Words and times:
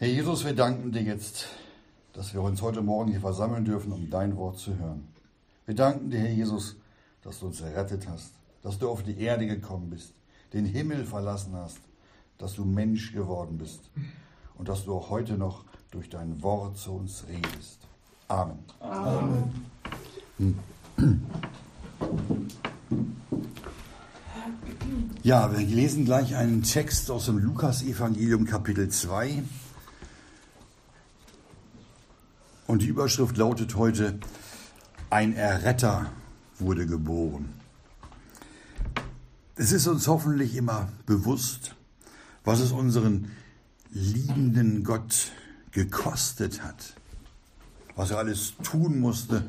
Herr 0.00 0.06
Jesus, 0.06 0.44
wir 0.44 0.52
danken 0.52 0.92
dir 0.92 1.02
jetzt, 1.02 1.46
dass 2.12 2.32
wir 2.32 2.40
uns 2.40 2.62
heute 2.62 2.82
Morgen 2.82 3.10
hier 3.10 3.20
versammeln 3.20 3.64
dürfen, 3.64 3.90
um 3.90 4.08
dein 4.08 4.36
Wort 4.36 4.60
zu 4.60 4.78
hören. 4.78 5.08
Wir 5.66 5.74
danken 5.74 6.08
dir, 6.08 6.20
Herr 6.20 6.30
Jesus, 6.30 6.76
dass 7.24 7.40
du 7.40 7.46
uns 7.46 7.60
errettet 7.60 8.06
hast, 8.08 8.30
dass 8.62 8.78
du 8.78 8.88
auf 8.88 9.02
die 9.02 9.18
Erde 9.18 9.48
gekommen 9.48 9.90
bist, 9.90 10.12
den 10.52 10.66
Himmel 10.66 11.04
verlassen 11.04 11.52
hast, 11.54 11.80
dass 12.38 12.54
du 12.54 12.64
Mensch 12.64 13.12
geworden 13.12 13.58
bist 13.58 13.90
und 14.54 14.68
dass 14.68 14.84
du 14.84 14.94
auch 14.94 15.10
heute 15.10 15.36
noch 15.36 15.64
durch 15.90 16.08
dein 16.08 16.40
Wort 16.44 16.78
zu 16.78 16.92
uns 16.92 17.24
redest. 17.28 17.80
Amen. 18.28 18.60
Amen. 18.78 19.66
Ja, 25.24 25.50
wir 25.50 25.66
lesen 25.66 26.04
gleich 26.04 26.36
einen 26.36 26.62
Text 26.62 27.10
aus 27.10 27.26
dem 27.26 27.38
Lukas-Evangelium, 27.38 28.44
Kapitel 28.44 28.88
2. 28.88 29.42
Und 32.68 32.82
die 32.82 32.88
Überschrift 32.88 33.38
lautet 33.38 33.76
heute, 33.76 34.20
ein 35.08 35.34
Erretter 35.34 36.12
wurde 36.58 36.86
geboren. 36.86 37.54
Es 39.56 39.72
ist 39.72 39.86
uns 39.86 40.06
hoffentlich 40.06 40.54
immer 40.54 40.90
bewusst, 41.06 41.74
was 42.44 42.60
es 42.60 42.70
unseren 42.70 43.30
liebenden 43.90 44.84
Gott 44.84 45.32
gekostet 45.70 46.62
hat, 46.62 46.94
was 47.96 48.10
er 48.10 48.18
alles 48.18 48.52
tun 48.62 49.00
musste, 49.00 49.44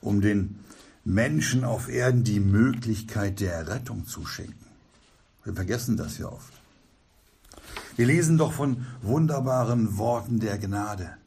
um 0.00 0.20
den 0.20 0.58
Menschen 1.04 1.62
auf 1.62 1.88
Erden 1.88 2.24
die 2.24 2.40
Möglichkeit 2.40 3.38
der 3.38 3.54
Errettung 3.54 4.04
zu 4.08 4.26
schenken. 4.26 4.66
Wir 5.44 5.54
vergessen 5.54 5.96
das 5.96 6.18
ja 6.18 6.26
oft. 6.26 6.52
Wir 7.94 8.06
lesen 8.06 8.36
doch 8.36 8.52
von 8.52 8.84
wunderbaren 9.00 9.96
Worten 9.96 10.40
der 10.40 10.58
Gnade. 10.58 11.21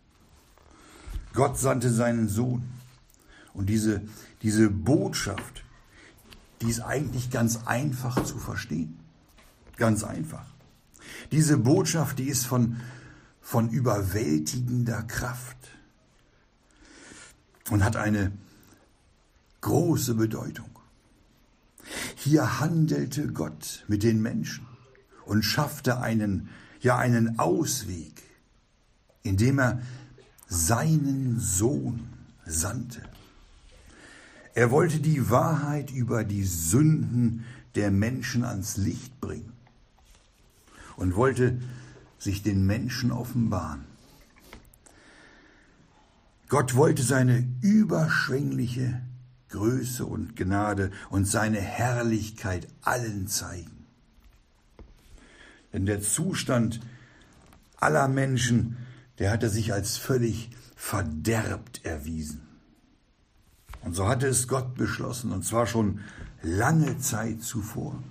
Gott 1.35 1.59
sandte 1.59 1.91
seinen 1.91 2.27
Sohn. 2.29 2.63
Und 3.53 3.67
diese, 3.67 4.01
diese 4.41 4.69
Botschaft, 4.69 5.63
die 6.61 6.69
ist 6.69 6.81
eigentlich 6.81 7.29
ganz 7.29 7.65
einfach 7.65 8.23
zu 8.23 8.37
verstehen. 8.37 8.97
Ganz 9.77 10.03
einfach. 10.03 10.45
Diese 11.31 11.57
Botschaft, 11.57 12.19
die 12.19 12.29
ist 12.29 12.45
von, 12.45 12.77
von 13.41 13.69
überwältigender 13.69 15.03
Kraft 15.03 15.57
und 17.69 17.83
hat 17.83 17.95
eine 17.95 18.31
große 19.61 20.15
Bedeutung. 20.15 20.69
Hier 22.15 22.59
handelte 22.59 23.27
Gott 23.27 23.83
mit 23.87 24.03
den 24.03 24.21
Menschen 24.21 24.65
und 25.25 25.43
schaffte 25.43 25.99
einen, 25.99 26.49
ja, 26.81 26.97
einen 26.97 27.39
Ausweg, 27.39 28.23
indem 29.23 29.59
er 29.59 29.81
seinen 30.47 31.39
Sohn 31.39 32.07
sandte. 32.45 33.01
Er 34.53 34.71
wollte 34.71 34.99
die 34.99 35.29
Wahrheit 35.29 35.91
über 35.91 36.23
die 36.23 36.43
Sünden 36.43 37.45
der 37.75 37.91
Menschen 37.91 38.45
ans 38.45 38.77
Licht 38.77 39.19
bringen 39.19 39.51
und 40.95 41.15
wollte 41.15 41.59
sich 42.17 42.41
den 42.41 42.65
Menschen 42.65 43.11
offenbaren. 43.11 43.83
Gott 46.47 46.75
wollte 46.75 47.03
seine 47.03 47.45
überschwängliche 47.61 49.01
Größe 49.49 50.05
und 50.05 50.35
Gnade 50.35 50.91
und 51.09 51.25
seine 51.25 51.59
Herrlichkeit 51.59 52.67
allen 52.81 53.27
zeigen. 53.27 53.85
Denn 55.73 55.85
der 55.85 56.01
Zustand 56.01 56.79
aller 57.77 58.07
Menschen, 58.07 58.77
der 59.19 59.31
hatte 59.31 59.49
sich 59.49 59.73
als 59.73 59.97
völlig 59.97 60.49
verderbt 60.75 61.85
erwiesen. 61.85 62.41
Und 63.81 63.95
so 63.95 64.07
hatte 64.07 64.27
es 64.27 64.47
Gott 64.47 64.75
beschlossen, 64.75 65.31
und 65.31 65.43
zwar 65.43 65.67
schon 65.67 66.01
lange 66.41 66.97
Zeit 66.97 67.43
zuvor. 67.43 68.01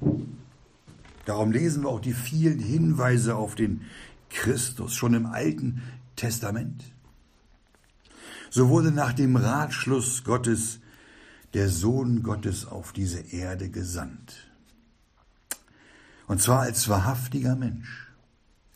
Darum 1.25 1.53
lesen 1.53 1.83
wir 1.83 1.89
auch 1.89 2.01
die 2.01 2.13
vielen 2.13 2.59
Hinweise 2.59 3.37
auf 3.37 3.55
den 3.55 3.83
Christus 4.31 4.95
schon 4.95 5.15
im 5.15 5.27
Alten 5.27 5.83
Testament. 6.17 6.85
So 8.51 8.69
wurde 8.69 8.93
nach 8.93 9.13
dem 9.13 9.37
Ratschluss 9.37 10.23
Gottes 10.25 10.81
der 11.55 11.69
Sohn 11.69 12.23
Gottes 12.23 12.67
auf 12.67 12.93
diese 12.93 13.21
Erde 13.21 13.71
gesandt. 13.71 14.51
Und 16.27 16.41
zwar 16.41 16.61
als 16.61 16.89
wahrhaftiger 16.89 17.57
Mensch. 17.57 18.04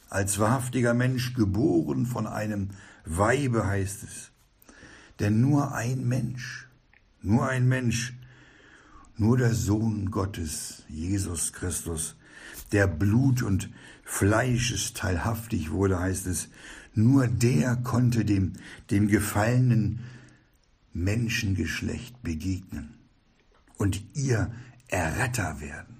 Als 0.09 0.39
wahrhaftiger 0.39 0.95
Mensch 0.95 1.35
geboren 1.35 2.07
von 2.07 2.27
einem 2.27 2.71
Weibe 3.05 3.67
heißt 3.67 4.05
es. 4.05 4.31
Denn 5.21 5.41
nur 5.41 5.75
ein 5.75 6.07
Mensch, 6.07 6.69
nur 7.23 7.49
ein 7.49 7.69
Mensch, 7.69 8.15
nur 9.17 9.37
der 9.37 9.55
Sohn 9.55 10.11
Gottes, 10.11 10.85
Jesus 10.89 11.53
Christus, 11.53 12.17
der 12.73 12.87
Blut 12.87 13.43
und 13.43 13.69
Fleisches 14.05 14.95
teilhaftig 14.95 15.71
wurde, 15.71 15.99
heißt 15.99 16.27
es, 16.27 16.49
nur 16.95 17.27
der 17.27 17.77
konnte 17.77 18.25
dem, 18.25 18.55
dem 18.91 19.09
gefallenen 19.09 20.01
Menschengeschlecht 20.93 22.23
begegnen 22.23 22.95
und 23.77 24.03
ihr 24.15 24.51
Erretter 24.89 25.61
werden. 25.61 25.99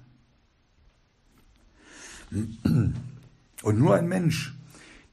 Und 3.61 3.77
nur 3.77 3.95
ein 3.95 4.07
Mensch, 4.07 4.55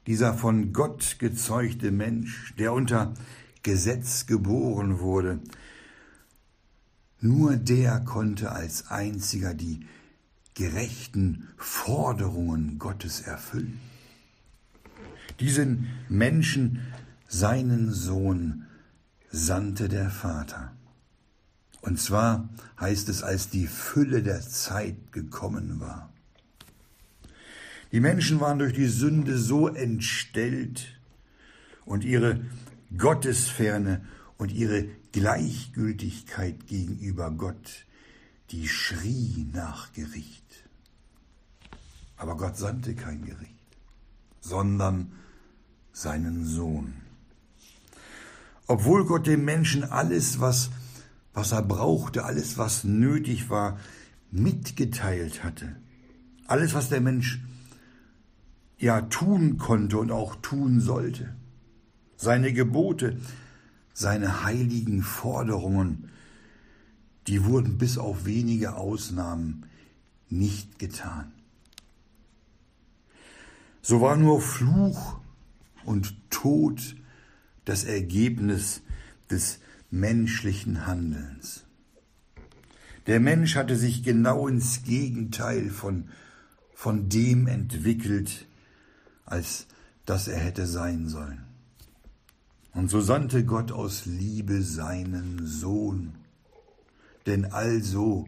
dieser 0.05 0.33
von 0.33 0.71
Gott 0.71 1.17
gezeugte 1.19 1.91
Mensch, 1.91 2.53
der 2.57 2.73
unter 2.73 3.13
Gesetz 3.63 4.25
geboren 4.25 4.99
wurde, 4.99 5.39
nur 7.19 7.57
der 7.57 7.99
konnte 8.01 8.51
als 8.51 8.87
einziger 8.87 9.53
die 9.53 9.85
gerechten 10.53 11.49
Forderungen 11.57 12.79
Gottes 12.79 13.21
erfüllen. 13.21 13.79
Diesen 15.39 15.87
Menschen, 16.09 16.81
seinen 17.27 17.91
Sohn, 17.91 18.65
sandte 19.29 19.89
der 19.89 20.09
Vater. 20.09 20.71
Und 21.81 21.99
zwar 21.99 22.49
heißt 22.79 23.09
es, 23.09 23.23
als 23.23 23.49
die 23.49 23.67
Fülle 23.67 24.23
der 24.23 24.41
Zeit 24.41 25.11
gekommen 25.11 25.79
war. 25.79 26.11
Die 27.91 27.99
Menschen 27.99 28.39
waren 28.39 28.59
durch 28.59 28.73
die 28.73 28.87
Sünde 28.87 29.37
so 29.37 29.67
entstellt 29.67 30.99
und 31.85 32.03
ihre 32.03 32.41
Gottesferne 32.97 34.05
und 34.37 34.51
ihre 34.51 34.85
Gleichgültigkeit 35.11 36.67
gegenüber 36.67 37.31
Gott, 37.31 37.85
die 38.51 38.67
schrie 38.67 39.47
nach 39.53 39.93
Gericht. 39.93 40.43
Aber 42.17 42.35
Gott 42.35 42.57
sandte 42.57 42.95
kein 42.95 43.23
Gericht, 43.25 43.53
sondern 44.41 45.11
seinen 45.93 46.45
Sohn. 46.45 46.93
Obwohl 48.67 49.05
Gott 49.05 49.27
dem 49.27 49.45
Menschen 49.45 49.83
alles, 49.83 50.39
was, 50.39 50.69
was 51.33 51.51
er 51.51 51.61
brauchte, 51.61 52.25
alles, 52.25 52.57
was 52.57 52.83
nötig 52.83 53.49
war, 53.49 53.79
mitgeteilt 54.29 55.43
hatte. 55.43 55.75
Alles, 56.47 56.73
was 56.73 56.89
der 56.89 57.01
Mensch 57.01 57.39
ja 58.77 59.01
tun 59.01 59.57
konnte 59.57 59.97
und 59.97 60.11
auch 60.11 60.35
tun 60.35 60.79
sollte. 60.79 61.35
Seine 62.15 62.53
Gebote, 62.53 63.17
seine 63.93 64.43
heiligen 64.43 65.01
Forderungen, 65.01 66.09
die 67.27 67.43
wurden 67.45 67.77
bis 67.77 67.97
auf 67.97 68.25
wenige 68.25 68.75
Ausnahmen 68.75 69.65
nicht 70.29 70.79
getan. 70.79 71.31
So 73.81 74.01
war 74.01 74.17
nur 74.17 74.41
Fluch 74.41 75.19
und 75.85 76.15
Tod 76.29 76.95
das 77.65 77.83
Ergebnis 77.83 78.81
des 79.29 79.59
menschlichen 79.89 80.85
Handelns. 80.85 81.65
Der 83.07 83.21
Mensch 83.21 83.55
hatte 83.55 83.77
sich 83.77 84.03
genau 84.03 84.47
ins 84.47 84.83
Gegenteil 84.83 85.69
von, 85.69 86.09
von 86.73 87.07
dem 87.07 87.47
entwickelt, 87.47 88.45
als 89.27 89.67
das 90.05 90.27
er 90.27 90.39
hätte 90.39 90.65
sein 90.65 91.07
sollen. 91.07 91.43
Und 92.73 92.89
so 92.89 93.01
sandte 93.01 93.43
Gott 93.43 93.71
aus 93.71 94.05
Liebe 94.05 94.63
seinen 94.63 95.45
Sohn. 95.45 96.15
Denn 97.25 97.45
also 97.45 98.27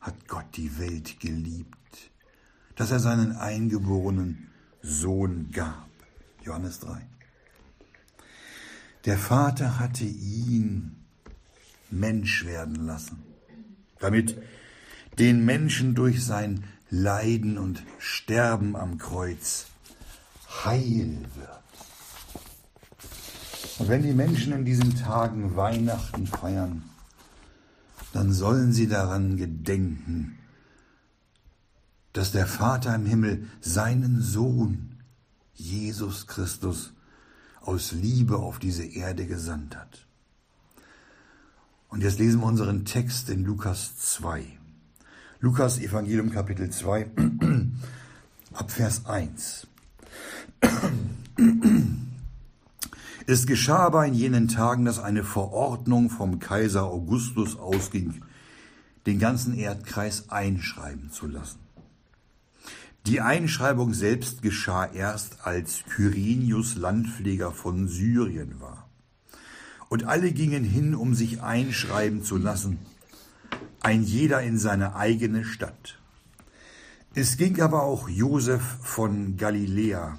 hat 0.00 0.26
Gott 0.26 0.46
die 0.54 0.78
Welt 0.78 1.20
geliebt, 1.20 2.10
dass 2.76 2.90
er 2.90 2.98
seinen 2.98 3.32
eingeborenen 3.32 4.48
Sohn 4.82 5.50
gab. 5.52 5.88
Johannes 6.42 6.80
3. 6.80 7.06
Der 9.04 9.18
Vater 9.18 9.78
hatte 9.78 10.04
ihn 10.04 10.96
Mensch 11.90 12.46
werden 12.46 12.86
lassen, 12.86 13.22
damit 13.98 14.40
den 15.18 15.44
Menschen 15.44 15.94
durch 15.94 16.24
sein 16.24 16.64
Leiden 16.88 17.58
und 17.58 17.82
Sterben 17.98 18.76
am 18.76 18.96
Kreuz 18.96 19.69
heil 20.64 21.24
wird. 21.34 21.60
Und 23.78 23.88
wenn 23.88 24.02
die 24.02 24.12
Menschen 24.12 24.52
in 24.52 24.64
diesen 24.64 24.96
Tagen 24.96 25.56
Weihnachten 25.56 26.26
feiern, 26.26 26.82
dann 28.12 28.32
sollen 28.32 28.72
sie 28.72 28.88
daran 28.88 29.36
gedenken, 29.36 30.38
dass 32.12 32.32
der 32.32 32.46
Vater 32.46 32.94
im 32.94 33.06
Himmel 33.06 33.48
seinen 33.60 34.20
Sohn, 34.20 34.98
Jesus 35.54 36.26
Christus, 36.26 36.92
aus 37.60 37.92
Liebe 37.92 38.36
auf 38.36 38.58
diese 38.58 38.84
Erde 38.84 39.26
gesandt 39.26 39.76
hat. 39.76 40.06
Und 41.88 42.02
jetzt 42.02 42.18
lesen 42.18 42.40
wir 42.40 42.46
unseren 42.46 42.84
Text 42.84 43.28
in 43.30 43.44
Lukas 43.44 43.96
2. 43.96 44.44
Lukas 45.40 45.78
Evangelium 45.78 46.30
Kapitel 46.30 46.70
2 46.70 47.10
ab 48.52 48.70
Vers 48.70 49.06
1. 49.06 49.66
Es 53.26 53.46
geschah 53.46 53.78
aber 53.78 54.06
in 54.06 54.14
jenen 54.14 54.48
Tagen, 54.48 54.84
dass 54.84 54.98
eine 54.98 55.22
Verordnung 55.22 56.10
vom 56.10 56.40
Kaiser 56.40 56.84
Augustus 56.84 57.56
ausging, 57.56 58.22
den 59.06 59.20
ganzen 59.20 59.54
Erdkreis 59.54 60.30
einschreiben 60.30 61.12
zu 61.12 61.28
lassen. 61.28 61.60
Die 63.06 63.20
Einschreibung 63.20 63.94
selbst 63.94 64.42
geschah 64.42 64.84
erst, 64.84 65.46
als 65.46 65.84
Kyrenius 65.88 66.74
Landpfleger 66.74 67.52
von 67.52 67.88
Syrien 67.88 68.60
war. 68.60 68.88
Und 69.88 70.04
alle 70.04 70.32
gingen 70.32 70.64
hin, 70.64 70.94
um 70.94 71.14
sich 71.14 71.40
einschreiben 71.40 72.22
zu 72.24 72.36
lassen, 72.36 72.78
ein 73.80 74.02
jeder 74.02 74.42
in 74.42 74.58
seine 74.58 74.96
eigene 74.96 75.44
Stadt. 75.44 75.98
Es 77.14 77.36
ging 77.36 77.60
aber 77.60 77.84
auch 77.84 78.08
Josef 78.08 78.62
von 78.82 79.36
Galiläa 79.36 80.18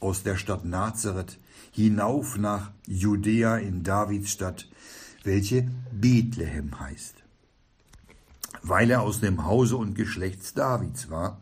aus 0.00 0.22
der 0.22 0.36
Stadt 0.36 0.64
Nazareth 0.64 1.38
hinauf 1.72 2.36
nach 2.38 2.72
Judäa 2.86 3.56
in 3.56 3.82
Davids 3.82 4.30
Stadt, 4.30 4.68
welche 5.24 5.68
Bethlehem 5.92 6.78
heißt, 6.78 7.22
weil 8.62 8.90
er 8.90 9.02
aus 9.02 9.20
dem 9.20 9.44
Hause 9.44 9.76
und 9.76 9.94
Geschlechts 9.94 10.54
Davids 10.54 11.10
war, 11.10 11.40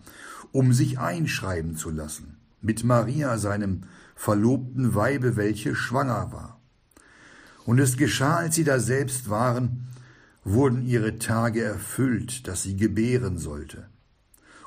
um 0.53 0.73
sich 0.73 0.99
einschreiben 0.99 1.76
zu 1.76 1.91
lassen, 1.91 2.37
mit 2.61 2.85
Maria, 2.85 3.38
seinem 3.38 3.82
verlobten 4.14 4.94
Weibe, 4.94 5.37
welche 5.37 5.75
schwanger 5.75 6.32
war. 6.32 6.61
Und 7.64 7.79
es 7.79 7.97
geschah, 7.97 8.37
als 8.37 8.55
sie 8.55 8.64
da 8.64 8.79
selbst 8.79 9.29
waren, 9.29 9.88
wurden 10.44 10.87
ihre 10.87 11.19
Tage 11.19 11.62
erfüllt, 11.62 12.47
dass 12.47 12.62
sie 12.62 12.76
gebären 12.76 13.38
sollte. 13.38 13.88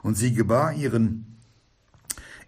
Und 0.03 0.15
sie 0.15 0.33
gebar 0.33 0.73
ihren 0.73 1.28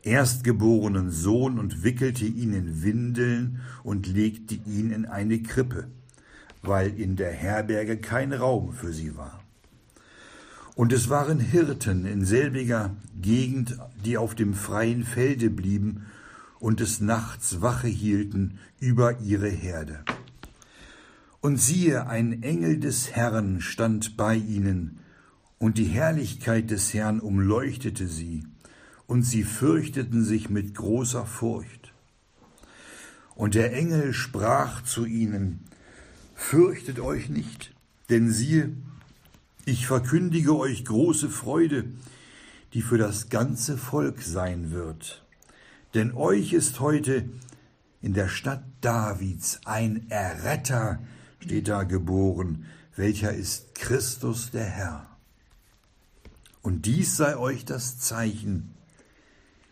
erstgeborenen 0.04 1.12
Sohn 1.12 1.60
und 1.60 1.84
wickelte 1.84 2.26
ihn 2.26 2.54
in 2.54 2.84
Windeln 2.84 3.62
und 3.84 4.08
legte 4.08 4.56
ihn 4.56 4.92
in 4.92 5.06
eine 5.06 5.42
Krippe, 5.42 5.88
weil 6.62 7.00
in 7.00 7.16
der 7.16 7.32
Herberge 7.32 7.98
kein 7.98 8.34
Raum 8.34 8.74
für 8.74 8.94
sie 8.94 9.16
war. 9.16 9.44
Und 10.76 10.94
es 10.94 11.10
waren 11.10 11.40
Hirten 11.40 12.06
in 12.06 12.26
selbiger 12.26 12.96
Gegend, 13.22 13.78
die 14.06 14.18
auf 14.18 14.36
dem 14.36 14.54
freien 14.54 15.04
Felde 15.04 15.50
blieben 15.50 16.06
und 16.60 16.80
des 16.80 17.02
Nachts 17.02 17.62
Wache 17.62 17.88
hielten 17.88 18.60
über 18.80 19.20
ihre 19.20 19.50
Herde. 19.50 20.04
Und 21.42 21.58
siehe, 21.58 22.08
ein 22.08 22.44
Engel 22.44 22.80
des 22.80 23.12
Herrn 23.12 23.62
stand 23.62 24.16
bei 24.16 24.36
ihnen, 24.36 25.00
und 25.58 25.78
die 25.78 25.86
Herrlichkeit 25.86 26.72
des 26.72 26.94
Herrn 26.94 27.20
umleuchtete 27.20 28.08
sie, 28.08 28.44
und 29.12 29.24
sie 29.24 29.44
fürchteten 29.44 30.24
sich 30.24 30.50
mit 30.50 30.74
großer 30.74 31.26
Furcht. 31.26 31.92
Und 33.36 33.56
der 33.56 33.74
Engel 33.74 34.14
sprach 34.14 34.86
zu 34.86 35.04
ihnen, 35.06 35.66
Fürchtet 36.34 37.02
euch 37.02 37.28
nicht, 37.28 37.76
denn 38.10 38.32
siehe, 38.32 38.72
ich 39.66 39.86
verkündige 39.86 40.56
euch 40.58 40.86
große 40.86 41.30
Freude, 41.30 41.92
die 42.74 42.82
für 42.82 42.98
das 42.98 43.28
ganze 43.28 43.78
Volk 43.78 44.22
sein 44.22 44.72
wird. 44.72 45.26
Denn 45.94 46.14
euch 46.14 46.54
ist 46.54 46.80
heute 46.80 47.28
in 48.02 48.14
der 48.14 48.30
Stadt 48.30 48.64
Davids 48.80 49.60
ein 49.66 50.10
Erretter, 50.10 51.00
steht 51.42 51.68
da 51.68 51.84
geboren, 51.84 52.66
welcher 52.96 53.34
ist 53.34 53.76
Christus 53.76 54.52
der 54.52 54.68
Herr. 54.68 55.06
Und 56.62 56.86
dies 56.86 57.18
sei 57.18 57.36
euch 57.36 57.66
das 57.66 58.00
Zeichen. 58.00 58.71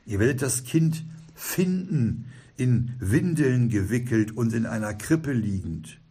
Ihr 0.10 0.18
werdet 0.18 0.42
das 0.42 0.64
Kind 0.64 1.06
finden, 1.36 2.26
in 2.58 2.96
Windeln 2.98 3.70
gewickelt 3.70 4.36
und 4.36 4.56
in 4.56 4.66
einer 4.66 4.96
Krippe 4.96 5.34
liegend. 5.34 6.02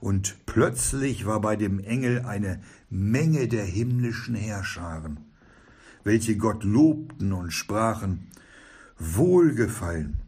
Und 0.00 0.36
plötzlich 0.44 1.24
war 1.24 1.40
bei 1.40 1.56
dem 1.56 1.80
Engel 1.80 2.26
eine 2.26 2.60
Menge 2.90 3.48
der 3.48 3.64
himmlischen 3.64 4.34
Herrscharen, 4.34 5.18
welche 6.04 6.36
Gott 6.36 6.62
lobten 6.62 7.32
und 7.32 7.52
sprachen, 7.52 8.26
Wohlgefallen, 8.98 10.18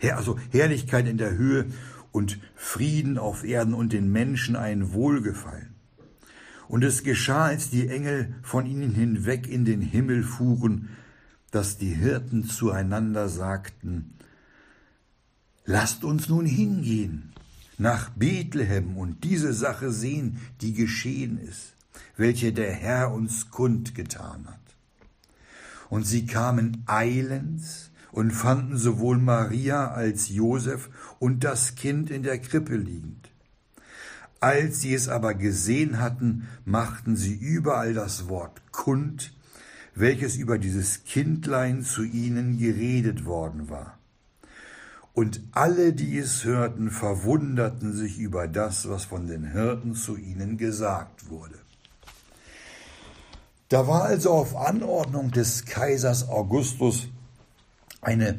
also 0.00 0.38
Herrlichkeit 0.50 1.06
in 1.06 1.18
der 1.18 1.36
Höhe 1.36 1.66
und 2.12 2.38
Frieden 2.54 3.18
auf 3.18 3.44
Erden 3.44 3.74
und 3.74 3.92
den 3.92 4.10
Menschen 4.10 4.56
ein 4.56 4.94
Wohlgefallen. 4.94 5.74
Und 6.66 6.82
es 6.82 7.02
geschah, 7.02 7.44
als 7.44 7.68
die 7.68 7.88
Engel 7.88 8.34
von 8.40 8.64
ihnen 8.64 8.94
hinweg 8.94 9.46
in 9.46 9.66
den 9.66 9.82
Himmel 9.82 10.22
fuhren, 10.22 10.88
dass 11.50 11.78
die 11.78 11.94
Hirten 11.94 12.44
zueinander 12.44 13.28
sagten, 13.28 14.14
Lasst 15.70 16.02
uns 16.02 16.30
nun 16.30 16.46
hingehen 16.46 17.34
nach 17.76 18.08
Bethlehem 18.10 18.96
und 18.96 19.22
diese 19.22 19.52
Sache 19.52 19.92
sehen, 19.92 20.38
die 20.62 20.72
geschehen 20.72 21.38
ist, 21.38 21.74
welche 22.16 22.54
der 22.54 22.72
Herr 22.72 23.12
uns 23.12 23.50
kundgetan 23.50 24.46
hat. 24.46 24.58
Und 25.90 26.04
sie 26.06 26.26
kamen 26.26 26.82
eilends 26.86 27.90
und 28.12 28.30
fanden 28.30 28.76
sowohl 28.78 29.18
Maria 29.18 29.90
als 29.90 30.28
Josef 30.28 30.88
und 31.18 31.44
das 31.44 31.74
Kind 31.76 32.10
in 32.10 32.22
der 32.22 32.38
Krippe 32.38 32.76
liegend. 32.76 33.28
Als 34.40 34.80
sie 34.80 34.94
es 34.94 35.08
aber 35.08 35.34
gesehen 35.34 36.00
hatten, 36.00 36.48
machten 36.64 37.16
sie 37.16 37.34
überall 37.34 37.92
das 37.92 38.28
Wort 38.28 38.60
kund, 38.72 39.32
welches 39.98 40.36
über 40.36 40.58
dieses 40.58 41.04
Kindlein 41.04 41.82
zu 41.82 42.04
ihnen 42.04 42.58
geredet 42.58 43.24
worden 43.24 43.68
war. 43.68 43.98
Und 45.12 45.40
alle, 45.50 45.92
die 45.92 46.16
es 46.16 46.44
hörten, 46.44 46.90
verwunderten 46.90 47.92
sich 47.92 48.18
über 48.18 48.46
das, 48.46 48.88
was 48.88 49.04
von 49.04 49.26
den 49.26 49.50
Hirten 49.50 49.94
zu 49.94 50.16
ihnen 50.16 50.58
gesagt 50.58 51.28
wurde. 51.28 51.58
Da 53.68 53.88
war 53.88 54.04
also 54.04 54.30
auf 54.30 54.56
Anordnung 54.56 55.32
des 55.32 55.64
Kaisers 55.64 56.28
Augustus 56.28 57.08
eine, 58.00 58.38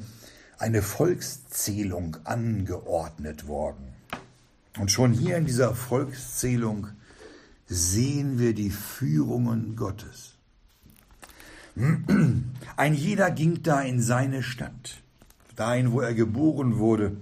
eine 0.58 0.82
Volkszählung 0.82 2.18
angeordnet 2.24 3.48
worden. 3.48 3.90
Und 4.80 4.90
schon 4.92 5.12
hier 5.12 5.36
in 5.36 5.46
dieser 5.46 5.76
Volkszählung 5.76 6.88
sehen 7.68 8.40
wir 8.40 8.54
die 8.54 8.72
Führungen 8.72 9.76
Gottes. 9.76 10.39
Ein 12.76 12.94
jeder 12.94 13.32
ging 13.32 13.64
da 13.64 13.82
in 13.82 14.02
seine 14.02 14.44
Stadt, 14.44 15.02
dahin, 15.56 15.92
wo 15.92 16.02
er 16.02 16.14
geboren 16.14 16.78
wurde. 16.78 17.18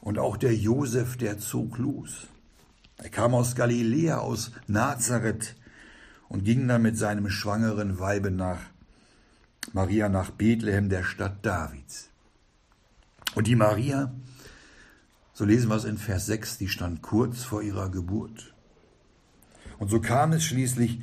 Und 0.00 0.18
auch 0.18 0.36
der 0.36 0.54
Josef, 0.54 1.16
der 1.16 1.38
zog 1.38 1.78
los. 1.78 2.26
Er 2.96 3.10
kam 3.10 3.34
aus 3.34 3.54
Galiläa, 3.54 4.18
aus 4.18 4.52
Nazareth 4.66 5.54
und 6.28 6.44
ging 6.44 6.66
dann 6.66 6.82
mit 6.82 6.96
seinem 6.96 7.30
schwangeren 7.30 7.98
Weibe 7.98 8.30
nach 8.30 8.60
Maria 9.72 10.08
nach 10.08 10.30
Bethlehem, 10.30 10.88
der 10.88 11.04
Stadt 11.04 11.44
Davids. 11.44 12.08
Und 13.34 13.46
die 13.46 13.56
Maria, 13.56 14.12
so 15.34 15.44
lesen 15.44 15.68
wir 15.68 15.76
es 15.76 15.84
in 15.84 15.98
Vers 15.98 16.26
6, 16.26 16.58
die 16.58 16.68
stand 16.68 17.02
kurz 17.02 17.44
vor 17.44 17.62
ihrer 17.62 17.90
Geburt. 17.90 18.54
Und 19.78 19.90
so 19.90 20.00
kam 20.00 20.32
es 20.32 20.44
schließlich, 20.44 21.00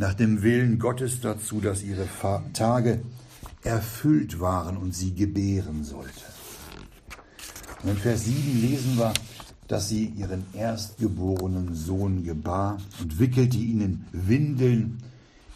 nach 0.00 0.14
dem 0.14 0.42
Willen 0.42 0.78
Gottes 0.78 1.20
dazu, 1.20 1.60
dass 1.60 1.82
ihre 1.82 2.08
Tage 2.54 3.02
erfüllt 3.62 4.40
waren 4.40 4.78
und 4.78 4.94
sie 4.94 5.14
gebären 5.14 5.84
sollte. 5.84 6.24
Und 7.82 7.90
in 7.90 7.96
Vers 7.98 8.24
7 8.24 8.62
lesen 8.62 8.96
wir, 8.96 9.12
dass 9.68 9.90
sie 9.90 10.06
ihren 10.06 10.46
erstgeborenen 10.54 11.74
Sohn 11.74 12.24
gebar 12.24 12.78
und 13.02 13.18
wickelte 13.18 13.58
ihn 13.58 13.82
in 13.82 14.06
Windeln, 14.12 15.02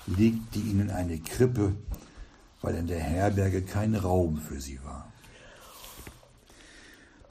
legte 0.06 0.58
ihn 0.58 0.78
in 0.78 0.90
eine 0.90 1.20
Krippe, 1.20 1.72
weil 2.60 2.74
in 2.74 2.86
der 2.86 3.00
Herberge 3.00 3.62
kein 3.62 3.94
Raum 3.94 4.36
für 4.36 4.60
sie 4.60 4.78
war. 4.84 5.10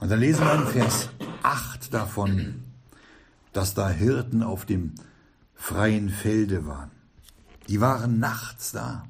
Und 0.00 0.10
dann 0.10 0.18
lesen 0.18 0.44
wir 0.44 0.54
in 0.54 0.66
Vers 0.66 1.10
8 1.44 1.94
davon, 1.94 2.64
dass 3.52 3.72
da 3.74 3.88
Hirten 3.88 4.42
auf 4.42 4.64
dem 4.64 4.94
freien 5.54 6.10
Felde 6.10 6.66
waren. 6.66 6.90
Die 7.68 7.80
waren 7.80 8.18
nachts 8.18 8.72
da. 8.72 9.06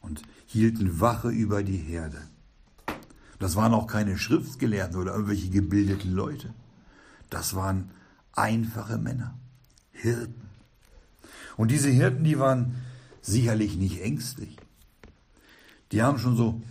Und 0.00 0.22
hielten 0.46 1.00
Wache 1.00 1.28
über 1.28 1.62
die 1.62 1.76
Herde. 1.76 2.20
Das 3.38 3.56
waren 3.56 3.74
auch 3.74 3.86
keine 3.86 4.18
Schriftgelehrten 4.18 4.96
oder 4.96 5.12
irgendwelche 5.12 5.50
gebildeten 5.50 6.12
Leute. 6.12 6.52
Das 7.30 7.54
waren 7.54 7.90
einfache 8.32 8.98
Männer, 8.98 9.38
Hirten. 9.92 10.48
Und 11.56 11.70
diese 11.70 11.90
Hirten, 11.90 12.24
die 12.24 12.38
waren 12.38 12.76
sicherlich 13.20 13.76
nicht 13.76 14.00
ängstlich. 14.00 14.56
Die 15.92 16.02
haben 16.02 16.18
schon 16.18 16.36
so, 16.36 16.62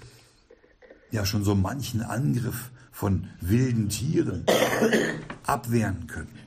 ja, 1.11 1.25
schon 1.25 1.43
so 1.43 1.55
manchen 1.55 2.01
Angriff 2.01 2.71
von 2.91 3.27
wilden 3.41 3.89
Tieren 3.89 4.45
abwehren 5.45 6.07
können. 6.07 6.46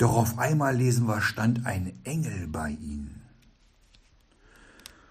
Doch 0.00 0.16
auf 0.16 0.38
einmal 0.38 0.74
lesen 0.74 1.06
wir, 1.06 1.20
stand 1.20 1.66
ein 1.66 1.92
Engel 2.04 2.48
bei 2.48 2.70
ihnen. 2.70 3.20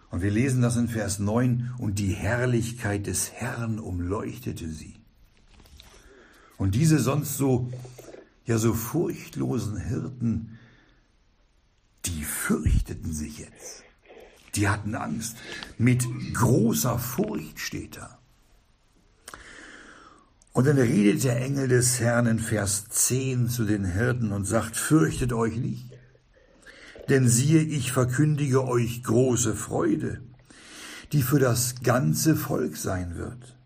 Und 0.09 0.23
wir 0.23 0.31
lesen 0.31 0.63
das 0.63 0.77
in 0.77 0.87
Vers 0.87 1.19
9, 1.19 1.75
und 1.77 1.99
die 1.99 2.11
Herrlichkeit 2.11 3.05
des 3.05 3.31
Herrn 3.31 3.77
umleuchtete 3.77 4.67
sie. 4.67 4.95
Und 6.57 6.73
diese 6.73 6.97
sonst 6.97 7.37
so, 7.37 7.71
ja, 8.47 8.57
so 8.57 8.73
furchtlosen 8.73 9.77
Hirten, 9.77 10.57
die 12.05 12.23
fürchteten 12.23 13.13
sich 13.13 13.37
jetzt. 13.37 13.83
Die 14.55 14.69
hatten 14.69 14.95
Angst. 14.95 15.37
Mit 15.77 16.03
großer 16.33 16.97
Furcht 16.97 17.59
steht 17.59 17.97
da. 17.97 18.18
Und 20.51 20.65
dann 20.67 20.77
redet 20.77 21.23
der 21.23 21.41
Engel 21.41 21.67
des 21.67 21.99
Herrn 21.99 22.25
in 22.25 22.39
Vers 22.39 22.85
10 22.89 23.49
zu 23.49 23.65
den 23.65 23.85
Hirten 23.85 24.31
und 24.31 24.45
sagt, 24.45 24.75
fürchtet 24.75 25.31
euch 25.31 25.55
nicht, 25.57 25.85
denn 27.07 27.27
siehe, 27.27 27.61
ich 27.61 27.91
verkündige 27.91 28.67
euch 28.67 29.03
große 29.03 29.55
Freude, 29.55 30.21
die 31.11 31.21
für 31.21 31.39
das 31.39 31.81
ganze 31.81 32.35
Volk 32.35 32.77
sein 32.77 33.15
wird. 33.15 33.57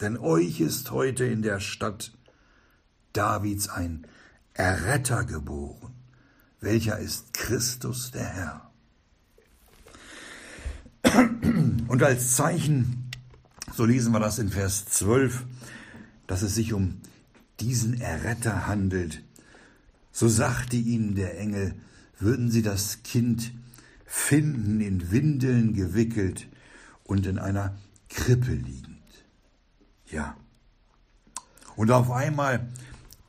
Denn 0.00 0.16
euch 0.16 0.60
ist 0.60 0.90
heute 0.90 1.24
in 1.24 1.42
der 1.42 1.60
Stadt 1.60 2.12
Davids 3.12 3.68
ein 3.68 4.06
Erretter 4.52 5.24
geboren, 5.24 5.92
welcher 6.60 6.98
ist 6.98 7.34
Christus 7.34 8.10
der 8.10 8.26
Herr. 8.26 8.70
Und 11.88 12.02
als 12.02 12.34
Zeichen, 12.34 13.10
so 13.74 13.84
lesen 13.84 14.12
wir 14.12 14.20
das 14.20 14.38
in 14.38 14.48
Vers 14.48 14.86
12, 14.86 15.44
dass 16.26 16.42
es 16.42 16.54
sich 16.54 16.72
um 16.72 17.00
diesen 17.60 18.00
Erretter 18.00 18.66
handelt. 18.66 19.22
So 20.12 20.28
sagte 20.28 20.76
ihnen 20.76 21.14
der 21.14 21.38
Engel, 21.38 21.74
würden 22.18 22.50
sie 22.50 22.62
das 22.62 23.02
Kind 23.02 23.52
finden, 24.04 24.80
in 24.80 25.10
Windeln 25.10 25.74
gewickelt 25.74 26.48
und 27.04 27.26
in 27.26 27.38
einer 27.38 27.76
Krippe 28.08 28.52
liegend. 28.52 28.96
Ja. 30.06 30.36
Und 31.74 31.90
auf 31.90 32.10
einmal, 32.10 32.68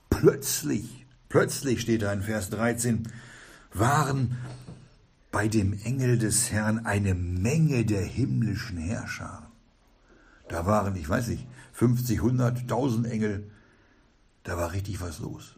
plötzlich, 0.09 1.05
plötzlich 1.27 1.81
steht 1.81 2.03
da 2.03 2.13
in 2.13 2.21
Vers 2.21 2.49
13, 2.51 3.09
waren 3.73 4.37
bei 5.31 5.47
dem 5.47 5.73
Engel 5.83 6.17
des 6.17 6.51
Herrn 6.51 6.85
eine 6.85 7.13
Menge 7.13 7.85
der 7.85 8.03
himmlischen 8.03 8.77
Herrscher. 8.77 9.51
Da 10.47 10.65
waren, 10.65 10.95
ich 10.95 11.09
weiß 11.09 11.27
nicht, 11.27 11.45
50, 11.77 12.17
100, 12.17 12.61
1000 12.61 13.05
Engel. 13.05 13.51
Da 14.43 14.57
war 14.57 14.71
richtig 14.73 14.99
was 14.99 15.19
los. 15.19 15.55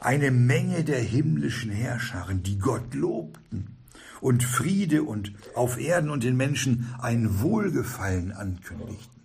Eine 0.00 0.30
Menge 0.30 0.82
der 0.82 1.00
himmlischen 1.00 1.70
Herrscharen, 1.70 2.42
die 2.42 2.58
Gott 2.58 2.94
lobten 2.94 3.76
und 4.22 4.42
Friede 4.42 5.02
und 5.02 5.32
auf 5.54 5.78
Erden 5.78 6.08
und 6.08 6.24
den 6.24 6.38
Menschen 6.38 6.94
ein 6.98 7.40
Wohlgefallen 7.40 8.32
ankündigten. 8.32 9.22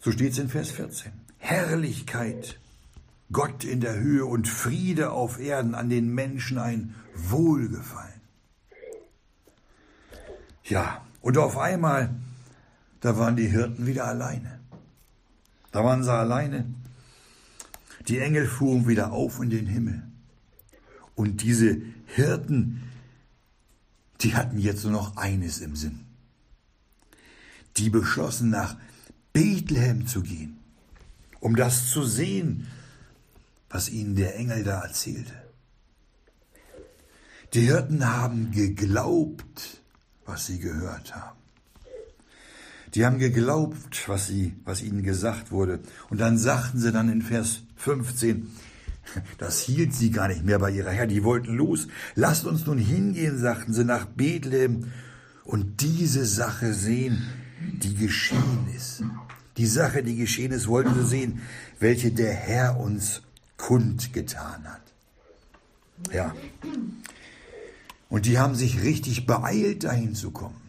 So 0.00 0.10
steht 0.10 0.32
es 0.32 0.38
in 0.38 0.48
Vers 0.48 0.70
14. 0.70 1.12
Herrlichkeit, 1.36 2.58
Gott 3.30 3.62
in 3.62 3.80
der 3.80 3.98
Höhe 3.98 4.24
und 4.24 4.48
Friede 4.48 5.10
auf 5.10 5.38
Erden 5.38 5.74
an 5.74 5.90
den 5.90 6.14
Menschen 6.14 6.56
ein 6.56 6.94
Wohlgefallen. 7.14 8.22
Ja, 10.64 11.05
und 11.26 11.38
auf 11.38 11.58
einmal, 11.58 12.14
da 13.00 13.18
waren 13.18 13.34
die 13.34 13.48
Hirten 13.48 13.84
wieder 13.84 14.04
alleine. 14.04 14.60
Da 15.72 15.82
waren 15.82 16.04
sie 16.04 16.12
alleine. 16.12 16.72
Die 18.06 18.20
Engel 18.20 18.46
fuhren 18.46 18.86
wieder 18.86 19.10
auf 19.10 19.40
in 19.40 19.50
den 19.50 19.66
Himmel. 19.66 20.04
Und 21.16 21.42
diese 21.42 21.82
Hirten, 22.06 22.80
die 24.20 24.36
hatten 24.36 24.58
jetzt 24.58 24.84
nur 24.84 24.92
noch 24.92 25.16
eines 25.16 25.58
im 25.58 25.74
Sinn. 25.74 26.06
Die 27.76 27.90
beschlossen, 27.90 28.50
nach 28.50 28.76
Bethlehem 29.32 30.06
zu 30.06 30.22
gehen, 30.22 30.60
um 31.40 31.56
das 31.56 31.90
zu 31.90 32.04
sehen, 32.04 32.68
was 33.68 33.88
ihnen 33.88 34.14
der 34.14 34.36
Engel 34.36 34.62
da 34.62 34.82
erzählte. 34.82 35.34
Die 37.52 37.62
Hirten 37.62 38.06
haben 38.06 38.52
geglaubt, 38.52 39.82
was 40.26 40.46
sie 40.46 40.58
gehört 40.58 41.14
haben. 41.14 41.38
Die 42.94 43.04
haben 43.04 43.18
geglaubt, 43.18 44.08
was, 44.08 44.26
sie, 44.26 44.54
was 44.64 44.82
ihnen 44.82 45.02
gesagt 45.02 45.50
wurde. 45.50 45.80
Und 46.08 46.20
dann 46.20 46.38
sagten 46.38 46.78
sie 46.78 46.92
dann 46.92 47.10
in 47.10 47.22
Vers 47.22 47.62
15, 47.76 48.50
das 49.38 49.60
hielt 49.60 49.94
sie 49.94 50.10
gar 50.10 50.28
nicht 50.28 50.44
mehr 50.44 50.58
bei 50.58 50.70
ihrer 50.70 50.90
Herr, 50.90 51.06
die 51.06 51.24
wollten 51.24 51.54
los. 51.54 51.88
Lasst 52.14 52.44
uns 52.44 52.66
nun 52.66 52.78
hingehen, 52.78 53.38
sagten 53.38 53.72
sie, 53.72 53.84
nach 53.84 54.06
Bethlehem 54.06 54.92
und 55.44 55.80
diese 55.80 56.24
Sache 56.24 56.74
sehen, 56.74 57.26
die 57.60 57.94
geschehen 57.94 58.66
ist. 58.74 59.02
Die 59.56 59.66
Sache, 59.66 60.02
die 60.02 60.16
geschehen 60.16 60.52
ist, 60.52 60.68
wollten 60.68 60.94
sie 60.94 61.06
sehen, 61.06 61.40
welche 61.78 62.12
der 62.12 62.32
Herr 62.32 62.78
uns 62.78 63.22
kundgetan 63.56 64.64
hat. 64.64 64.82
Ja, 66.12 66.34
und 68.08 68.26
die 68.26 68.38
haben 68.38 68.54
sich 68.54 68.82
richtig 68.82 69.26
beeilt, 69.26 69.84
dahin 69.84 70.14
zu 70.14 70.30
kommen. 70.30 70.60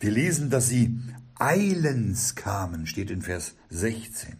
Wir 0.00 0.10
lesen, 0.10 0.50
dass 0.50 0.68
sie 0.68 1.00
eilends 1.38 2.34
kamen, 2.34 2.86
steht 2.86 3.10
in 3.10 3.22
Vers 3.22 3.54
16. 3.70 4.36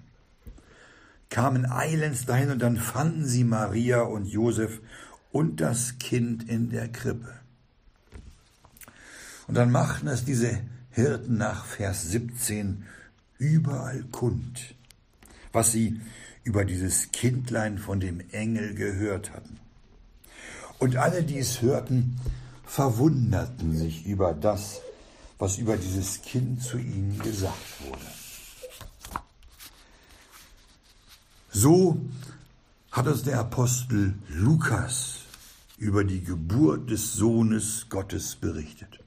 Kamen 1.31 1.67
eilends 1.67 2.27
dahin 2.27 2.51
und 2.51 2.61
dann 2.61 2.77
fanden 2.77 3.25
sie 3.25 3.45
Maria 3.45 4.03
und 4.03 4.27
Josef 4.27 4.81
und 5.33 5.61
das 5.61 5.99
Kind 5.99 6.49
in 6.49 6.71
der 6.71 6.89
Krippe. 6.89 7.33
Und 9.47 9.57
dann 9.57 9.73
machten 9.73 10.07
es 10.07 10.25
diese 10.25 10.61
Hirten 10.91 11.37
nach 11.37 11.65
Vers 11.65 12.09
17 12.11 12.85
überall 13.39 14.05
kund, 14.13 14.77
was 15.53 15.73
sie 15.73 16.01
über 16.45 16.65
dieses 16.65 17.11
Kindlein 17.11 17.79
von 17.79 17.99
dem 18.01 18.21
Engel 18.31 18.75
gehört 18.75 19.33
hatten. 19.33 19.59
Und 20.79 20.97
alle, 20.97 21.23
die 21.23 21.39
es 21.39 21.63
hörten, 21.63 22.21
verwunderten 22.65 23.77
sich 23.77 24.07
über 24.07 24.35
das, 24.35 24.81
was 25.39 25.59
über 25.59 25.77
dieses 25.77 26.23
Kind 26.23 26.63
zu 26.63 26.79
ihnen 26.79 27.19
gesagt 27.21 27.87
wurde. 27.87 28.07
So 31.51 32.01
hat 32.91 33.07
es 33.07 33.23
der 33.23 33.39
Apostel 33.39 34.15
Lukas 34.29 35.21
über 35.79 36.03
die 36.03 36.23
Geburt 36.23 36.91
des 36.91 37.13
Sohnes 37.13 37.87
Gottes 37.89 38.37
berichtet. 38.37 39.01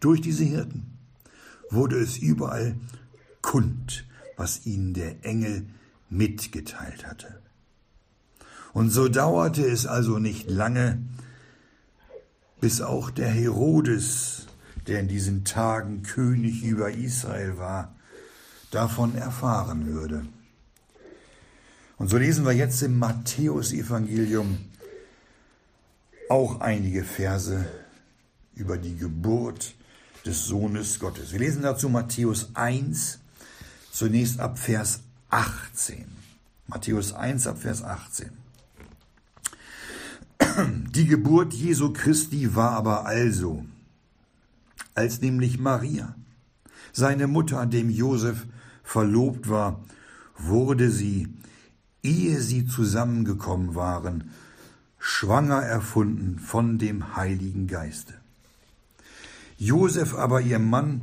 Durch 0.00 0.20
diese 0.20 0.44
Hirten 0.44 0.98
wurde 1.70 1.98
es 1.98 2.16
überall 2.16 2.76
kund, 3.40 4.06
was 4.36 4.64
ihnen 4.66 4.94
der 4.94 5.24
Engel 5.24 5.66
mitgeteilt 6.08 7.06
hatte. 7.06 7.41
Und 8.72 8.90
so 8.90 9.08
dauerte 9.08 9.66
es 9.66 9.86
also 9.86 10.18
nicht 10.18 10.48
lange, 10.48 10.98
bis 12.60 12.80
auch 12.80 13.10
der 13.10 13.28
Herodes, 13.28 14.46
der 14.86 15.00
in 15.00 15.08
diesen 15.08 15.44
Tagen 15.44 16.02
König 16.02 16.62
über 16.62 16.90
Israel 16.90 17.58
war, 17.58 17.94
davon 18.70 19.14
erfahren 19.14 19.86
würde. 19.86 20.24
Und 21.98 22.08
so 22.08 22.16
lesen 22.16 22.44
wir 22.44 22.52
jetzt 22.52 22.82
im 22.82 22.98
Matthäusevangelium 22.98 24.58
auch 26.28 26.60
einige 26.60 27.04
Verse 27.04 27.66
über 28.54 28.78
die 28.78 28.96
Geburt 28.96 29.74
des 30.24 30.46
Sohnes 30.46 30.98
Gottes. 30.98 31.32
Wir 31.32 31.40
lesen 31.40 31.62
dazu 31.62 31.88
Matthäus 31.88 32.50
1, 32.54 33.18
zunächst 33.92 34.40
ab 34.40 34.58
Vers 34.58 35.00
18. 35.30 36.06
Matthäus 36.66 37.12
1 37.12 37.46
ab 37.46 37.58
Vers 37.58 37.82
18. 37.82 38.41
Die 40.90 41.06
Geburt 41.06 41.54
Jesu 41.54 41.92
Christi 41.92 42.54
war 42.54 42.72
aber 42.72 43.06
also, 43.06 43.64
als 44.94 45.20
nämlich 45.20 45.58
Maria, 45.58 46.14
seine 46.92 47.26
Mutter, 47.26 47.64
dem 47.66 47.90
Josef 47.90 48.46
verlobt 48.82 49.48
war, 49.48 49.82
wurde 50.36 50.90
sie, 50.90 51.28
ehe 52.02 52.40
sie 52.40 52.66
zusammengekommen 52.66 53.74
waren, 53.74 54.30
schwanger 54.98 55.62
erfunden 55.62 56.38
von 56.38 56.78
dem 56.78 57.16
Heiligen 57.16 57.66
Geiste. 57.66 58.14
Josef 59.56 60.14
aber, 60.14 60.40
ihr 60.40 60.58
Mann, 60.58 61.02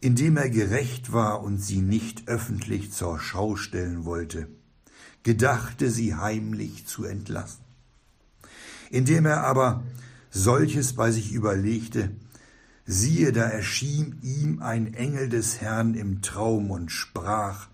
indem 0.00 0.36
er 0.36 0.50
gerecht 0.50 1.12
war 1.12 1.42
und 1.42 1.58
sie 1.58 1.80
nicht 1.80 2.28
öffentlich 2.28 2.92
zur 2.92 3.18
Schau 3.18 3.56
stellen 3.56 4.04
wollte, 4.04 4.48
gedachte 5.22 5.90
sie 5.90 6.14
heimlich 6.14 6.86
zu 6.86 7.04
entlassen. 7.04 7.69
Indem 8.90 9.24
er 9.24 9.44
aber 9.44 9.84
solches 10.30 10.92
bei 10.94 11.12
sich 11.12 11.32
überlegte, 11.32 12.10
siehe, 12.84 13.32
da 13.32 13.44
erschien 13.44 14.18
ihm 14.22 14.60
ein 14.60 14.94
Engel 14.94 15.28
des 15.28 15.60
Herrn 15.60 15.94
im 15.94 16.22
Traum 16.22 16.70
und 16.70 16.90
sprach, 16.90 17.68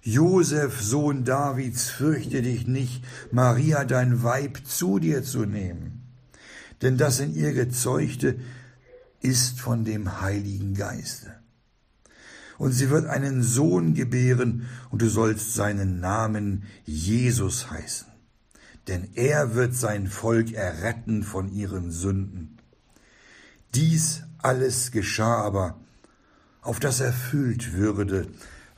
Josef, 0.00 0.80
Sohn 0.80 1.24
Davids, 1.24 1.88
fürchte 1.90 2.42
dich 2.42 2.66
nicht, 2.66 3.04
Maria, 3.32 3.84
dein 3.84 4.22
Weib, 4.22 4.60
zu 4.64 4.98
dir 4.98 5.24
zu 5.24 5.44
nehmen. 5.44 6.02
Denn 6.82 6.98
das 6.98 7.20
in 7.20 7.34
ihr 7.34 7.52
gezeugte 7.52 8.36
ist 9.20 9.58
von 9.58 9.84
dem 9.84 10.20
Heiligen 10.20 10.74
Geiste. 10.74 11.34
Und 12.58 12.72
sie 12.72 12.90
wird 12.90 13.06
einen 13.06 13.42
Sohn 13.42 13.94
gebären, 13.94 14.68
und 14.90 15.02
du 15.02 15.08
sollst 15.08 15.54
seinen 15.54 16.00
Namen 16.00 16.64
Jesus 16.84 17.70
heißen. 17.70 18.13
Denn 18.88 19.08
er 19.14 19.54
wird 19.54 19.74
sein 19.74 20.08
Volk 20.08 20.52
erretten 20.52 21.22
von 21.22 21.50
ihren 21.52 21.90
Sünden. 21.90 22.58
Dies 23.74 24.22
alles 24.38 24.90
geschah 24.90 25.42
aber, 25.42 25.80
auf 26.60 26.80
das 26.80 27.00
erfüllt 27.00 27.72
würde, 27.72 28.28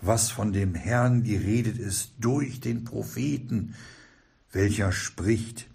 was 0.01 0.31
von 0.31 0.53
dem 0.53 0.75
Herrn 0.75 1.25
geredet 1.25 1.79
ist 1.79 2.13
durch 2.21 2.61
den 2.61 2.85
Propheten, 2.85 3.75
welcher 4.53 4.93
spricht, 4.93 5.69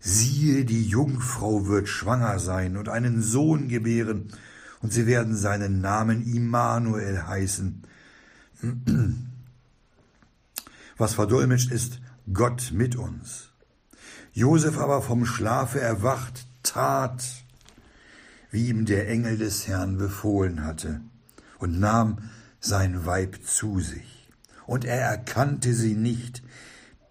siehe, 0.00 0.64
die 0.64 0.86
Jungfrau 0.86 1.66
wird 1.66 1.88
schwanger 1.88 2.38
sein 2.38 2.76
und 2.76 2.88
einen 2.88 3.22
Sohn 3.22 3.68
gebären, 3.68 4.32
und 4.82 4.94
sie 4.94 5.06
werden 5.06 5.36
seinen 5.36 5.82
Namen 5.82 6.26
Immanuel 6.26 7.26
heißen, 7.26 7.82
was 10.96 11.14
verdolmetscht 11.14 11.70
ist, 11.70 12.00
Gott 12.32 12.70
mit 12.72 12.96
uns. 12.96 13.50
Josef 14.32 14.78
aber 14.78 15.02
vom 15.02 15.26
Schlafe 15.26 15.80
erwacht, 15.80 16.46
tat, 16.62 17.24
wie 18.50 18.68
ihm 18.68 18.84
der 18.84 19.08
Engel 19.08 19.38
des 19.38 19.66
Herrn 19.66 19.98
befohlen 19.98 20.64
hatte, 20.64 21.00
und 21.58 21.78
nahm 21.78 22.18
sein 22.60 23.06
Weib 23.06 23.38
zu 23.44 23.80
sich. 23.80 24.28
Und 24.66 24.84
er 24.84 25.00
erkannte 25.00 25.74
sie 25.74 25.94
nicht, 25.94 26.42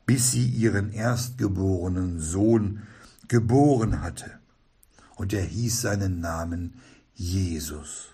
bis 0.06 0.32
sie 0.32 0.48
ihren 0.48 0.92
erstgeborenen 0.92 2.20
Sohn 2.20 2.84
geboren 3.28 4.02
hatte. 4.02 4.32
Und 5.16 5.34
er 5.34 5.44
hieß 5.44 5.82
seinen 5.82 6.22
Namen 6.22 6.76
Jesus. 7.14 8.08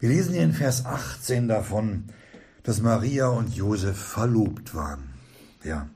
Wir 0.00 0.08
lesen 0.08 0.34
hier 0.34 0.42
in 0.42 0.52
Vers 0.52 0.84
18 0.84 1.46
davon, 1.48 2.04
dass 2.70 2.82
Maria 2.82 3.26
und 3.26 3.52
Josef 3.52 3.98
verlobt 3.98 4.76
waren. 4.76 5.12
Ja. 5.64 5.88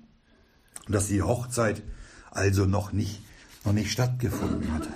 Und 0.87 0.93
dass 0.93 1.07
die 1.07 1.23
Hochzeit 1.23 1.85
also 2.33 2.67
noch 2.67 2.91
nicht, 2.91 3.23
noch 3.65 3.73
nicht 3.73 3.93
stattgefunden 3.93 4.75
hatte. 4.75 4.89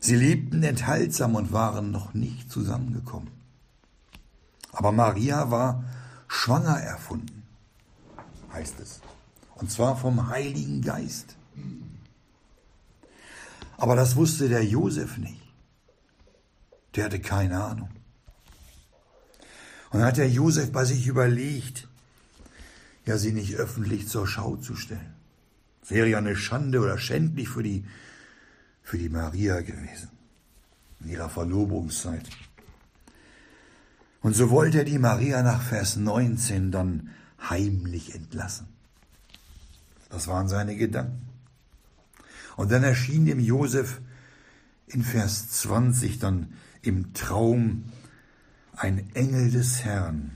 Sie 0.00 0.16
lebten 0.16 0.62
enthaltsam 0.62 1.34
und 1.34 1.52
waren 1.52 1.90
noch 1.90 2.14
nicht 2.14 2.50
zusammengekommen. 2.50 3.28
Aber 4.72 4.92
Maria 4.92 5.50
war 5.50 5.84
schwanger 6.26 6.80
erfunden, 6.80 7.42
heißt 8.54 8.80
es. 8.80 9.00
Und 9.56 9.70
zwar 9.70 9.94
vom 9.94 10.30
Heiligen 10.30 10.80
Geist. 10.80 11.36
Aber 13.76 13.94
das 13.94 14.16
wusste 14.16 14.48
der 14.48 14.64
Josef 14.64 15.18
nicht. 15.18 15.42
Der 16.94 17.04
hatte 17.04 17.20
keine 17.20 17.62
Ahnung. 17.62 17.90
Und 19.90 20.00
dann 20.00 20.08
hat 20.08 20.16
der 20.16 20.28
Josef 20.28 20.72
bei 20.72 20.84
sich 20.84 21.06
überlegt, 21.06 21.88
ja, 23.06 23.16
sie 23.16 23.32
nicht 23.32 23.54
öffentlich 23.54 24.08
zur 24.08 24.26
Schau 24.26 24.56
zu 24.56 24.76
stellen. 24.76 25.14
Das 25.80 25.90
wäre 25.90 26.08
ja 26.08 26.18
eine 26.18 26.36
Schande 26.36 26.80
oder 26.80 26.98
schändlich 26.98 27.48
für 27.48 27.62
die 27.62 27.84
für 28.88 28.96
die 28.96 29.10
Maria 29.10 29.60
gewesen 29.60 30.08
in 31.00 31.10
ihrer 31.10 31.28
Verlobungszeit. 31.28 32.24
Und 34.22 34.34
so 34.34 34.48
wollte 34.50 34.78
er 34.78 34.84
die 34.84 34.98
Maria 34.98 35.42
nach 35.42 35.62
Vers 35.62 35.96
19 35.96 36.72
dann 36.72 37.10
heimlich 37.50 38.14
entlassen. 38.14 38.66
Das 40.08 40.26
waren 40.26 40.48
seine 40.48 40.74
Gedanken. 40.74 41.28
Und 42.56 42.72
dann 42.72 42.82
erschien 42.82 43.26
dem 43.26 43.40
Josef 43.40 44.00
in 44.86 45.04
Vers 45.04 45.50
20 45.50 46.18
dann 46.18 46.54
im 46.80 47.12
Traum 47.12 47.84
ein 48.78 49.14
Engel 49.14 49.50
des 49.50 49.84
Herrn. 49.84 50.32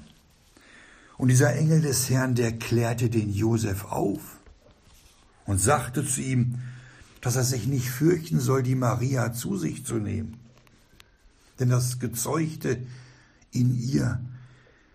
Und 1.17 1.29
dieser 1.29 1.55
Engel 1.55 1.81
des 1.81 2.11
Herrn, 2.11 2.35
der 2.35 2.53
klärte 2.53 3.09
den 3.09 3.33
Josef 3.33 3.85
auf 3.85 4.39
und 5.47 5.61
sagte 5.61 6.05
zu 6.05 6.21
ihm, 6.21 6.59
dass 7.21 7.37
er 7.37 7.45
sich 7.45 7.67
nicht 7.67 7.89
fürchten 7.89 8.41
soll, 8.41 8.63
die 8.63 8.75
Maria 8.75 9.33
zu 9.33 9.57
sich 9.57 9.87
zu 9.87 9.95
nehmen. 9.95 10.39
Denn 11.61 11.69
das 11.69 12.01
Gezeugte 12.01 12.79
in 13.53 13.79
ihr 13.79 14.21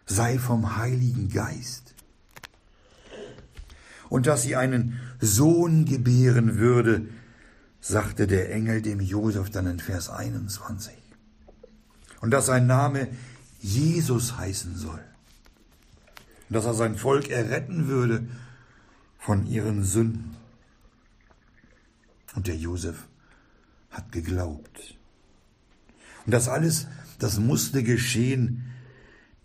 sei 0.05 0.38
vom 0.38 0.77
Heiligen 0.77 1.29
Geist. 1.29 1.95
Und 4.10 4.27
dass 4.27 4.41
sie 4.41 4.55
einen 4.55 4.99
Sohn 5.19 5.86
gebären 5.86 6.57
würde, 6.57 7.07
sagte 7.79 8.27
der 8.27 8.53
Engel 8.53 8.81
dem 8.81 8.99
Josef 8.99 9.49
dann 9.49 9.67
in 9.67 9.79
Vers 9.79 10.10
21. 10.10 10.93
Und 12.19 12.31
dass 12.31 12.47
sein 12.47 12.67
Name 12.67 13.07
Jesus 13.67 14.38
heißen 14.38 14.75
soll. 14.75 15.03
Dass 16.49 16.65
er 16.65 16.73
sein 16.73 16.95
Volk 16.95 17.30
erretten 17.30 17.88
würde 17.88 18.27
von 19.19 19.45
ihren 19.45 19.84
Sünden. 19.84 20.36
Und 22.36 22.47
der 22.47 22.56
Josef 22.56 23.08
hat 23.89 24.12
geglaubt. 24.12 24.95
Und 26.25 26.34
das 26.34 26.47
alles, 26.47 26.88
das 27.19 27.39
musste 27.39 27.84
geschehen, 27.84 28.63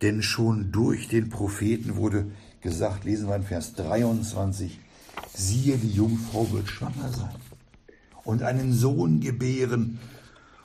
denn 0.03 0.23
schon 0.23 0.73
durch 0.73 1.09
den 1.09 1.29
Propheten 1.29 1.97
wurde 1.97 2.31
gesagt, 2.61 3.05
lesen 3.05 3.29
wir 3.29 3.37
in 3.37 3.45
Vers 3.45 3.75
23, 3.75 4.79
siehe, 5.35 5.79
die 5.79 5.91
Jungfrau 5.91 6.51
wird 6.53 6.69
schwanger 6.69 7.13
sein 7.13 7.35
und 8.25 8.43
einen 8.43 8.73
Sohn 8.73 9.21
gebären, 9.21 9.99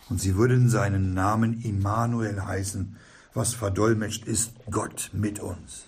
und 0.10 0.22
sie 0.22 0.36
würden 0.36 0.70
seinen 0.70 1.14
Namen 1.14 1.62
Immanuel 1.64 2.42
heißen, 2.42 2.96
was 3.38 3.54
verdolmetscht 3.54 4.26
ist, 4.26 4.52
Gott 4.70 5.12
mit 5.14 5.40
uns. 5.40 5.86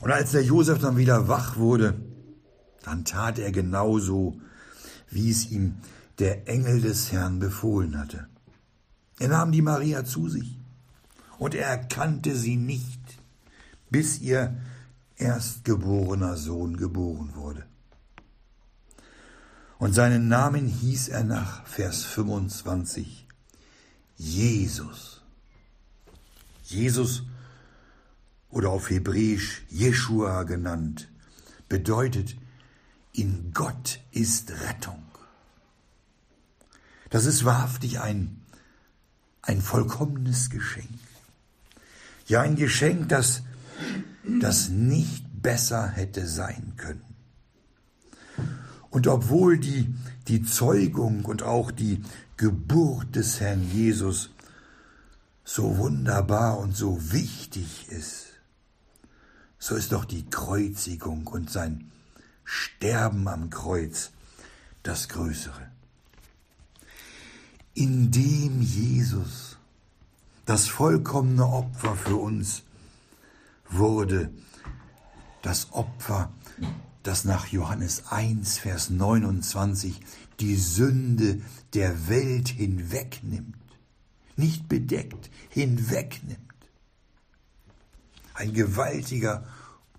Und 0.00 0.10
als 0.10 0.32
der 0.32 0.42
Josef 0.42 0.80
dann 0.80 0.96
wieder 0.96 1.28
wach 1.28 1.56
wurde, 1.56 2.00
dann 2.82 3.04
tat 3.04 3.38
er 3.38 3.52
genauso, 3.52 4.40
wie 5.10 5.30
es 5.30 5.50
ihm 5.50 5.76
der 6.18 6.48
Engel 6.48 6.80
des 6.80 7.12
Herrn 7.12 7.38
befohlen 7.38 7.98
hatte. 7.98 8.26
Er 9.18 9.28
nahm 9.28 9.52
die 9.52 9.62
Maria 9.62 10.04
zu 10.04 10.28
sich, 10.28 10.58
und 11.38 11.54
er 11.54 11.68
erkannte 11.68 12.34
sie 12.34 12.56
nicht, 12.56 13.00
bis 13.90 14.20
ihr 14.20 14.56
erstgeborener 15.16 16.36
Sohn 16.36 16.76
geboren 16.76 17.32
wurde. 17.34 17.64
Und 19.78 19.92
seinen 19.94 20.28
Namen 20.28 20.66
hieß 20.66 21.08
er 21.08 21.24
nach 21.24 21.66
Vers 21.66 22.04
25 22.04 23.21
Jesus. 24.16 25.20
Jesus 26.64 27.22
oder 28.50 28.70
auf 28.70 28.90
Hebräisch 28.90 29.62
Jeshua 29.70 30.42
genannt, 30.44 31.08
bedeutet 31.68 32.36
in 33.12 33.52
Gott 33.52 34.00
ist 34.10 34.50
Rettung. 34.50 35.02
Das 37.10 37.26
ist 37.26 37.44
wahrhaftig 37.44 38.00
ein, 38.00 38.40
ein 39.42 39.60
vollkommenes 39.60 40.50
Geschenk. 40.50 40.98
Ja, 42.26 42.40
ein 42.40 42.56
Geschenk, 42.56 43.08
das, 43.08 43.42
das 44.40 44.68
nicht 44.68 45.42
besser 45.42 45.88
hätte 45.88 46.26
sein 46.26 46.74
können. 46.76 47.11
Und 48.92 49.06
obwohl 49.06 49.58
die, 49.58 49.92
die 50.28 50.44
Zeugung 50.44 51.24
und 51.24 51.42
auch 51.42 51.70
die 51.70 52.04
Geburt 52.36 53.16
des 53.16 53.40
Herrn 53.40 53.66
Jesus 53.72 54.28
so 55.44 55.78
wunderbar 55.78 56.58
und 56.58 56.76
so 56.76 57.10
wichtig 57.10 57.88
ist, 57.88 58.26
so 59.58 59.76
ist 59.76 59.92
doch 59.92 60.04
die 60.04 60.28
Kreuzigung 60.28 61.26
und 61.26 61.50
sein 61.50 61.90
Sterben 62.44 63.28
am 63.28 63.48
Kreuz 63.48 64.10
das 64.82 65.08
Größere. 65.08 65.70
Indem 67.72 68.60
Jesus 68.60 69.56
das 70.44 70.68
vollkommene 70.68 71.46
Opfer 71.46 71.96
für 71.96 72.16
uns 72.16 72.62
wurde 73.70 74.30
das 75.40 75.72
Opfer, 75.72 76.30
das 77.02 77.24
nach 77.24 77.46
Johannes 77.48 78.04
1, 78.10 78.58
Vers 78.58 78.90
29 78.90 80.00
die 80.40 80.56
Sünde 80.56 81.40
der 81.74 82.08
Welt 82.08 82.48
hinwegnimmt. 82.48 83.56
Nicht 84.36 84.68
bedeckt, 84.68 85.30
hinwegnimmt. 85.48 86.38
Ein 88.34 88.52
gewaltiger 88.52 89.46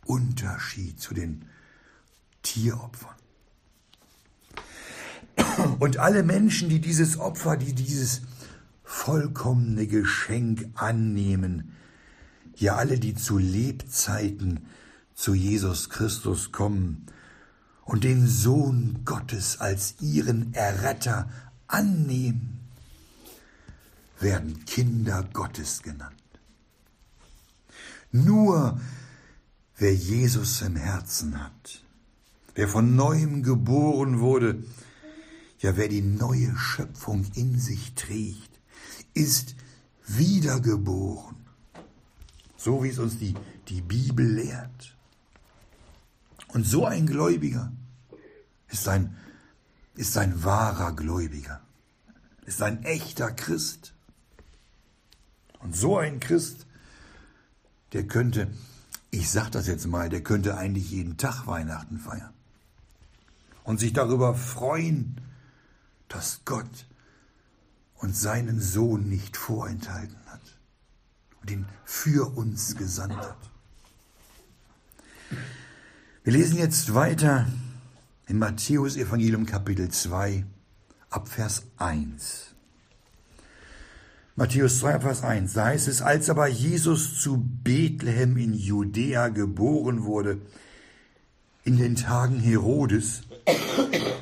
Unterschied 0.05 0.99
zu 0.99 1.13
den 1.13 1.45
Tieropfern. 2.41 3.15
Und 5.79 5.97
alle 5.97 6.23
Menschen, 6.23 6.69
die 6.69 6.79
dieses 6.79 7.17
Opfer, 7.17 7.57
die 7.57 7.73
dieses 7.73 8.21
vollkommene 8.83 9.87
Geschenk 9.87 10.67
annehmen, 10.75 11.73
ja 12.55 12.75
alle, 12.75 12.99
die 12.99 13.15
zu 13.15 13.37
Lebzeiten 13.37 14.65
zu 15.15 15.33
Jesus 15.33 15.89
Christus 15.89 16.51
kommen 16.51 17.05
und 17.85 18.03
den 18.03 18.27
Sohn 18.27 19.01
Gottes 19.05 19.59
als 19.59 19.95
ihren 19.99 20.53
Erretter 20.53 21.29
annehmen, 21.67 22.59
werden 24.19 24.65
Kinder 24.65 25.27
Gottes 25.33 25.83
genannt. 25.83 26.13
Nur 28.11 28.79
wer 29.77 29.93
Jesus 29.93 30.61
im 30.61 30.75
Herzen 30.75 31.43
hat, 31.43 31.83
wer 32.55 32.67
von 32.67 32.95
neuem 32.95 33.43
geboren 33.43 34.19
wurde, 34.19 34.63
ja 35.59 35.75
wer 35.77 35.87
die 35.87 36.01
neue 36.01 36.55
Schöpfung 36.55 37.25
in 37.35 37.59
sich 37.59 37.95
trägt, 37.95 38.51
ist 39.13 39.55
wiedergeboren. 40.05 41.35
So 42.55 42.83
wie 42.83 42.89
es 42.89 42.99
uns 42.99 43.17
die, 43.17 43.33
die 43.67 43.81
Bibel 43.81 44.25
lehrt. 44.25 44.95
Und 46.53 46.65
so 46.65 46.85
ein 46.85 47.07
Gläubiger 47.07 47.71
ist 48.69 48.87
ein, 48.87 49.17
ist 49.95 50.17
ein 50.17 50.43
wahrer 50.43 50.95
Gläubiger, 50.95 51.61
ist 52.45 52.61
ein 52.61 52.83
echter 52.83 53.31
Christ. 53.31 53.93
Und 55.59 55.75
so 55.75 55.97
ein 55.97 56.19
Christ, 56.19 56.67
der 57.93 58.07
könnte, 58.07 58.47
ich 59.09 59.31
sag 59.31 59.51
das 59.51 59.67
jetzt 59.67 59.87
mal, 59.87 60.09
der 60.09 60.21
könnte 60.21 60.57
eigentlich 60.57 60.91
jeden 60.91 61.17
Tag 61.17 61.47
Weihnachten 61.47 61.99
feiern. 61.99 62.33
Und 63.63 63.79
sich 63.79 63.93
darüber 63.93 64.35
freuen, 64.35 65.21
dass 66.07 66.41
Gott 66.45 66.85
und 67.95 68.15
seinen 68.15 68.59
Sohn 68.59 69.09
nicht 69.09 69.37
vorenthalten 69.37 70.17
hat 70.27 70.41
und 71.41 71.49
ihn 71.49 71.65
für 71.85 72.35
uns 72.37 72.75
gesandt 72.75 73.17
hat. 73.17 73.49
Wir 76.25 76.31
lesen 76.31 76.57
jetzt 76.57 76.93
weiter 76.93 77.47
in 78.27 78.39
Matthäus 78.39 78.95
Evangelium 78.95 79.45
Kapitel 79.45 79.89
2 79.89 80.45
ab 81.09 81.27
Vers 81.27 81.63
1. 81.75 82.55
Matthäus 84.37 84.79
2, 84.79 85.01
Vers 85.01 85.21
1, 85.21 85.51
da 85.51 85.65
heißt 85.65 85.89
es, 85.89 86.01
als 86.01 86.29
aber 86.29 86.47
Jesus 86.47 87.19
zu 87.19 87.45
Bethlehem 87.61 88.37
in 88.37 88.53
Judäa 88.53 89.27
geboren 89.27 90.05
wurde, 90.05 90.39
in 91.65 91.77
den 91.77 91.97
Tagen 91.97 92.39
Herodes, 92.39 93.23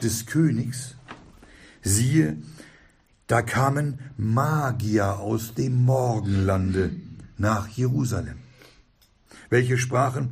des 0.02 0.26
Königs, 0.26 0.96
siehe, 1.84 2.38
da 3.28 3.44
kamen 3.44 4.00
Magier 4.18 5.20
aus 5.20 5.54
dem 5.54 5.86
Morgenlande 5.86 6.94
nach 7.38 7.68
Jerusalem, 7.68 8.40
welche 9.52 9.78
sprachen, 9.78 10.32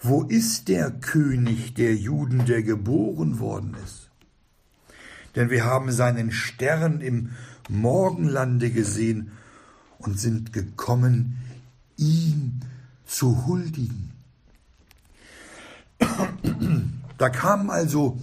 wo 0.00 0.22
ist 0.22 0.68
der 0.68 0.90
König 0.90 1.74
der 1.74 1.94
Juden, 1.96 2.44
der 2.46 2.62
geboren 2.62 3.38
worden 3.38 3.76
ist? 3.84 4.10
Denn 5.34 5.50
wir 5.50 5.64
haben 5.64 5.92
seinen 5.92 6.32
Stern 6.32 7.00
im 7.00 7.32
Morgenlande 7.68 8.70
gesehen 8.70 9.32
und 9.98 10.18
sind 10.18 10.52
gekommen, 10.52 11.38
ihm 11.96 12.60
zu 13.04 13.46
huldigen. 13.46 14.12
Da 17.18 17.30
kamen 17.30 17.70
also 17.70 18.18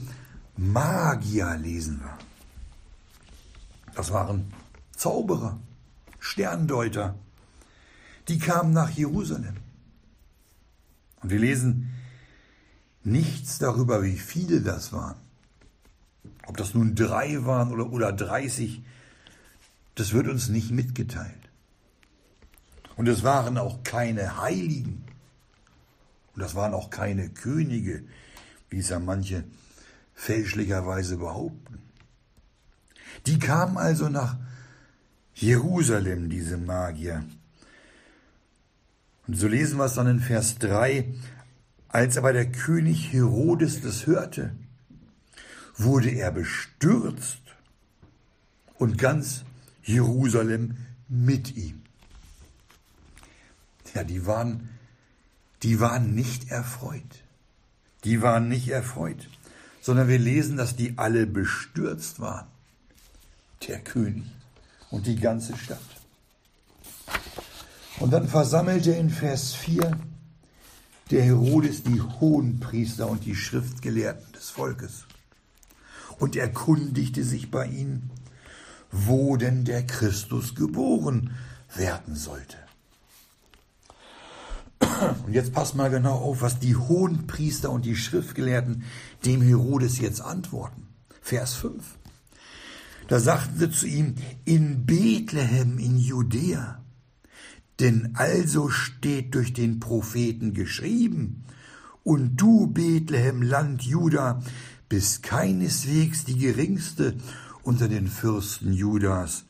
Magier, 0.55 1.57
lesen 1.57 1.99
wir. 1.99 2.17
Das 3.95 4.11
waren 4.11 4.53
Zauberer, 4.95 5.59
Sterndeuter. 6.19 7.15
Die 8.27 8.37
kamen 8.37 8.71
nach 8.71 8.89
Jerusalem. 8.91 9.57
Und 11.23 11.29
wir 11.29 11.39
lesen 11.39 11.89
nichts 13.03 13.57
darüber, 13.57 14.03
wie 14.03 14.17
viele 14.17 14.61
das 14.61 14.91
waren. 14.93 15.15
Ob 16.45 16.57
das 16.57 16.73
nun 16.73 16.95
drei 16.95 17.45
waren 17.45 17.71
oder, 17.71 17.91
oder 17.91 18.11
30, 18.11 18.83
das 19.95 20.13
wird 20.13 20.27
uns 20.27 20.49
nicht 20.49 20.71
mitgeteilt. 20.71 21.33
Und 22.95 23.07
es 23.07 23.23
waren 23.23 23.57
auch 23.57 23.83
keine 23.83 24.41
Heiligen. 24.41 25.03
Und 26.35 26.41
das 26.41 26.55
waren 26.55 26.73
auch 26.73 26.89
keine 26.89 27.29
Könige, 27.29 28.03
wie 28.69 28.79
es 28.79 28.89
ja 28.89 28.99
manche 28.99 29.43
fälschlicherweise 30.13 31.17
behaupten. 31.17 31.79
Die 33.25 33.39
kamen 33.39 33.77
also 33.77 34.09
nach 34.09 34.37
Jerusalem, 35.35 36.29
diese 36.29 36.57
Magier. 36.57 37.23
Und 39.27 39.35
so 39.35 39.47
lesen 39.47 39.77
wir 39.77 39.85
es 39.85 39.95
dann 39.95 40.07
in 40.07 40.19
Vers 40.19 40.57
3. 40.59 41.13
Als 41.87 42.17
aber 42.17 42.33
der 42.33 42.51
König 42.51 43.13
Herodes 43.13 43.81
das 43.81 44.07
hörte, 44.07 44.55
wurde 45.75 46.09
er 46.09 46.31
bestürzt 46.31 47.41
und 48.77 48.97
ganz 48.97 49.43
Jerusalem 49.83 50.77
mit 51.07 51.55
ihm. 51.55 51.81
Ja, 53.93 54.03
die 54.03 54.25
waren, 54.25 54.69
die 55.61 55.79
waren 55.79 56.15
nicht 56.15 56.49
erfreut. 56.49 57.23
Die 58.03 58.21
waren 58.21 58.49
nicht 58.49 58.69
erfreut, 58.69 59.29
sondern 59.81 60.07
wir 60.07 60.19
lesen, 60.19 60.57
dass 60.57 60.75
die 60.75 60.97
alle 60.97 61.25
bestürzt 61.25 62.19
waren 62.19 62.47
der 63.67 63.79
König 63.79 64.25
und 64.89 65.07
die 65.07 65.15
ganze 65.15 65.55
Stadt. 65.57 65.79
Und 68.03 68.11
dann 68.11 68.27
versammelte 68.27 68.91
in 68.91 69.09
Vers 69.09 69.53
4 69.53 69.97
der 71.09 71.23
Herodes 71.23 71.83
die 71.83 72.01
Hohenpriester 72.01 73.09
und 73.09 73.23
die 73.23 73.33
Schriftgelehrten 73.33 74.29
des 74.33 74.49
Volkes 74.49 75.05
und 76.19 76.35
erkundigte 76.35 77.23
sich 77.23 77.49
bei 77.49 77.65
ihnen, 77.65 78.11
wo 78.91 79.37
denn 79.37 79.63
der 79.63 79.87
Christus 79.87 80.53
geboren 80.53 81.31
werden 81.75 82.17
sollte. 82.17 82.57
Und 85.25 85.31
jetzt 85.31 85.53
passt 85.53 85.75
mal 85.75 85.89
genau 85.89 86.15
auf, 86.15 86.41
was 86.41 86.59
die 86.59 86.75
Hohenpriester 86.75 87.71
und 87.71 87.85
die 87.85 87.95
Schriftgelehrten 87.95 88.83
dem 89.23 89.41
Herodes 89.41 89.99
jetzt 89.99 90.19
antworten. 90.19 90.89
Vers 91.21 91.53
5. 91.53 91.81
Da 93.07 93.21
sagten 93.21 93.57
sie 93.57 93.71
zu 93.71 93.87
ihm, 93.87 94.15
in 94.43 94.85
Bethlehem 94.85 95.79
in 95.79 95.97
Judäa. 95.97 96.82
Denn 97.79 98.11
also 98.15 98.69
steht 98.69 99.35
durch 99.35 99.53
den 99.53 99.79
Propheten 99.79 100.53
geschrieben, 100.53 101.43
und 102.03 102.35
du, 102.35 102.67
Bethlehem, 102.67 103.41
Land 103.41 103.83
Juda, 103.83 104.41
bist 104.89 105.23
keineswegs 105.23 106.25
die 106.25 106.37
geringste 106.37 107.15
unter 107.63 107.87
den 107.87 108.07
Fürsten 108.07 108.73
Judas, 108.73 109.45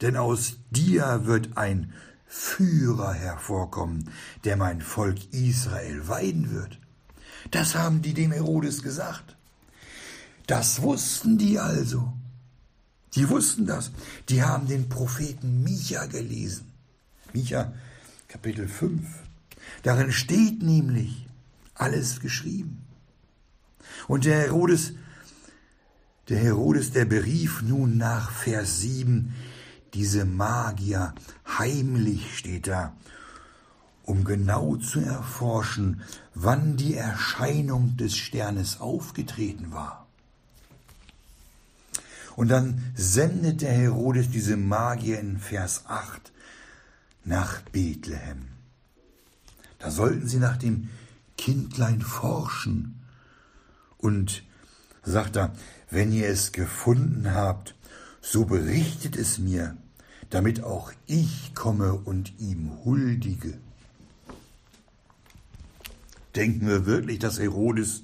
denn 0.00 0.16
aus 0.16 0.56
dir 0.70 1.26
wird 1.26 1.56
ein 1.56 1.92
Führer 2.26 3.12
hervorkommen, 3.12 4.08
der 4.44 4.56
mein 4.56 4.80
Volk 4.80 5.18
Israel 5.32 6.08
weiden 6.08 6.52
wird. 6.52 6.78
Das 7.50 7.74
haben 7.74 8.02
die 8.02 8.14
dem 8.14 8.32
Herodes 8.32 8.82
gesagt. 8.82 9.36
Das 10.46 10.80
wussten 10.80 11.38
die 11.38 11.58
also. 11.58 12.12
Die 13.14 13.28
wussten 13.28 13.66
das. 13.66 13.90
Die 14.28 14.42
haben 14.42 14.68
den 14.68 14.88
Propheten 14.88 15.62
Micha 15.64 16.06
gelesen. 16.06 16.69
Micha 17.34 17.72
Kapitel 18.28 18.68
5. 18.68 19.06
Darin 19.82 20.12
steht 20.12 20.62
nämlich 20.62 21.26
alles 21.74 22.20
geschrieben. 22.20 22.84
Und 24.08 24.24
der 24.24 24.38
Herodes, 24.40 24.92
der 26.28 26.38
Herodes, 26.38 26.92
der 26.92 27.04
berief 27.04 27.62
nun 27.62 27.96
nach 27.96 28.30
Vers 28.30 28.80
7 28.80 29.34
diese 29.94 30.24
Magier 30.24 31.14
heimlich 31.58 32.38
steht 32.38 32.68
da, 32.68 32.94
um 34.04 34.24
genau 34.24 34.76
zu 34.76 35.00
erforschen, 35.00 36.02
wann 36.34 36.76
die 36.76 36.94
Erscheinung 36.94 37.96
des 37.96 38.16
Sternes 38.16 38.80
aufgetreten 38.80 39.72
war. 39.72 40.06
Und 42.36 42.48
dann 42.48 42.92
sendet 42.94 43.62
der 43.62 43.72
Herodes 43.72 44.30
diese 44.30 44.56
Magier 44.56 45.18
in 45.18 45.38
Vers 45.38 45.84
8 45.86 46.32
nach 47.24 47.62
Bethlehem. 47.72 48.48
Da 49.78 49.90
sollten 49.90 50.28
sie 50.28 50.38
nach 50.38 50.56
dem 50.56 50.88
Kindlein 51.36 52.02
forschen. 52.02 53.00
Und 53.96 54.44
sagt 55.02 55.36
er, 55.36 55.54
wenn 55.90 56.12
ihr 56.12 56.28
es 56.28 56.52
gefunden 56.52 57.34
habt, 57.34 57.74
so 58.20 58.44
berichtet 58.44 59.16
es 59.16 59.38
mir, 59.38 59.76
damit 60.28 60.62
auch 60.62 60.92
ich 61.06 61.54
komme 61.54 61.94
und 61.94 62.38
ihm 62.38 62.70
huldige. 62.84 63.58
Denken 66.36 66.66
wir 66.66 66.86
wirklich, 66.86 67.18
dass 67.18 67.40
Herodes 67.40 68.02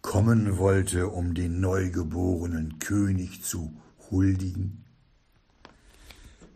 kommen 0.00 0.56
wollte, 0.56 1.08
um 1.08 1.34
den 1.34 1.60
neugeborenen 1.60 2.78
König 2.78 3.42
zu 3.42 3.74
huldigen? 4.10 4.85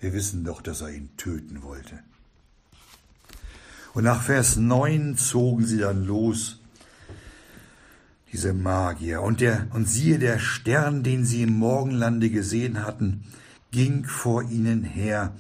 Wir 0.01 0.13
wissen 0.15 0.45
doch, 0.45 0.63
dass 0.63 0.81
er 0.81 0.91
ihn 0.91 1.11
töten 1.17 1.63
wollte. 1.63 1.99
Und 3.93 4.05
nach 4.05 4.23
Vers 4.23 4.57
9 4.57 5.17
zogen 5.17 5.67
sie 5.67 5.79
dann 5.79 6.05
los, 6.05 6.61
diese 8.33 8.55
Magier. 8.55 9.23
Und, 9.23 9.41
der, 9.41 9.67
und 9.73 9.89
siehe, 9.89 10.19
der 10.19 10.39
Stern, 10.39 11.03
den 11.03 11.25
sie 11.25 11.43
im 11.43 11.59
Morgenlande 11.59 12.31
gesehen 12.31 12.85
hatten, 12.85 13.25
ging 13.73 14.05
vor 14.05 14.43
ihnen 14.45 14.85
her, 14.85 15.35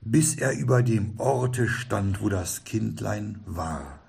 bis 0.00 0.36
er 0.36 0.52
über 0.52 0.82
dem 0.82 1.18
Orte 1.18 1.68
stand, 1.68 2.22
wo 2.22 2.28
das 2.28 2.64
Kindlein 2.64 3.40
war. 3.46 4.00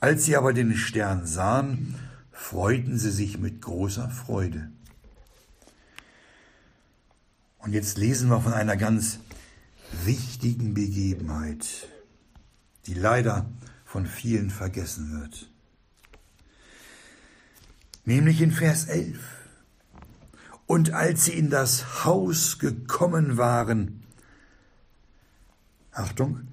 Als 0.00 0.24
sie 0.24 0.36
aber 0.36 0.52
den 0.52 0.74
Stern 0.74 1.26
sahen, 1.26 1.94
freuten 2.30 2.98
sie 2.98 3.10
sich 3.10 3.38
mit 3.38 3.60
großer 3.62 4.10
Freude. 4.10 4.70
Und 7.62 7.72
jetzt 7.72 7.96
lesen 7.96 8.28
wir 8.28 8.40
von 8.40 8.52
einer 8.52 8.76
ganz 8.76 9.20
wichtigen 10.04 10.74
Begebenheit, 10.74 11.88
die 12.86 12.94
leider 12.94 13.46
von 13.84 14.04
vielen 14.04 14.50
vergessen 14.50 15.20
wird. 15.20 15.48
Nämlich 18.04 18.40
in 18.40 18.50
Vers 18.50 18.86
11. 18.86 19.16
Und 20.66 20.92
als 20.92 21.26
sie 21.26 21.34
in 21.34 21.50
das 21.50 22.04
Haus 22.04 22.58
gekommen 22.58 23.36
waren, 23.36 24.02
Achtung, 25.92 26.48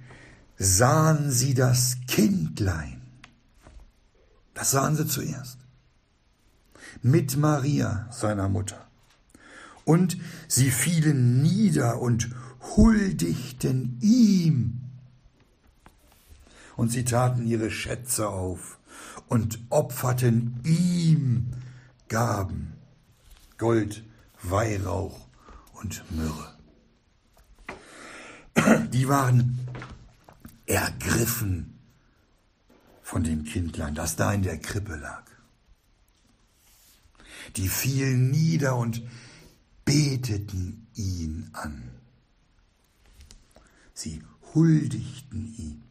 sahen 0.58 1.32
sie 1.32 1.56
das 1.56 1.98
Kindlein. 2.08 3.02
Das 4.54 4.72
sahen 4.72 4.96
sie 4.96 5.08
zuerst. 5.08 5.58
Mit 7.02 7.36
Maria, 7.36 8.08
seiner 8.12 8.50
Mutter. 8.50 8.89
Und 9.90 10.18
sie 10.48 10.70
fielen 10.70 11.42
nieder 11.42 12.00
und 12.00 12.30
huldigten 12.76 13.98
ihm. 14.02 14.82
Und 16.76 16.92
sie 16.92 17.04
taten 17.04 17.48
ihre 17.48 17.72
Schätze 17.72 18.30
auf 18.30 18.78
und 19.30 19.58
opferten 19.72 20.60
ihm 20.64 21.48
Gaben, 22.08 22.74
Gold, 23.58 24.04
Weihrauch 24.44 25.28
und 25.74 26.04
Myrrhe. 26.12 26.54
Die 28.92 29.08
waren 29.08 29.58
ergriffen 30.68 31.80
von 33.02 33.24
dem 33.24 33.44
Kindlein, 33.44 33.96
das 33.96 34.18
da 34.18 34.32
in 34.34 34.44
der 34.44 34.60
Krippe 34.60 34.98
lag. 34.98 35.24
Die 37.56 37.68
fielen 37.68 38.30
nieder 38.30 38.76
und 38.76 39.02
beteten 39.90 40.86
ihn 40.94 41.50
an. 41.54 41.90
Sie 43.96 44.22
huldigten 44.54 45.56
ihm. 45.58 45.82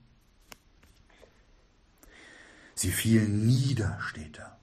Sie 2.76 2.92
fielen 2.92 3.44
nieder, 3.44 3.98
steht 4.00 4.38
da, 4.38 4.56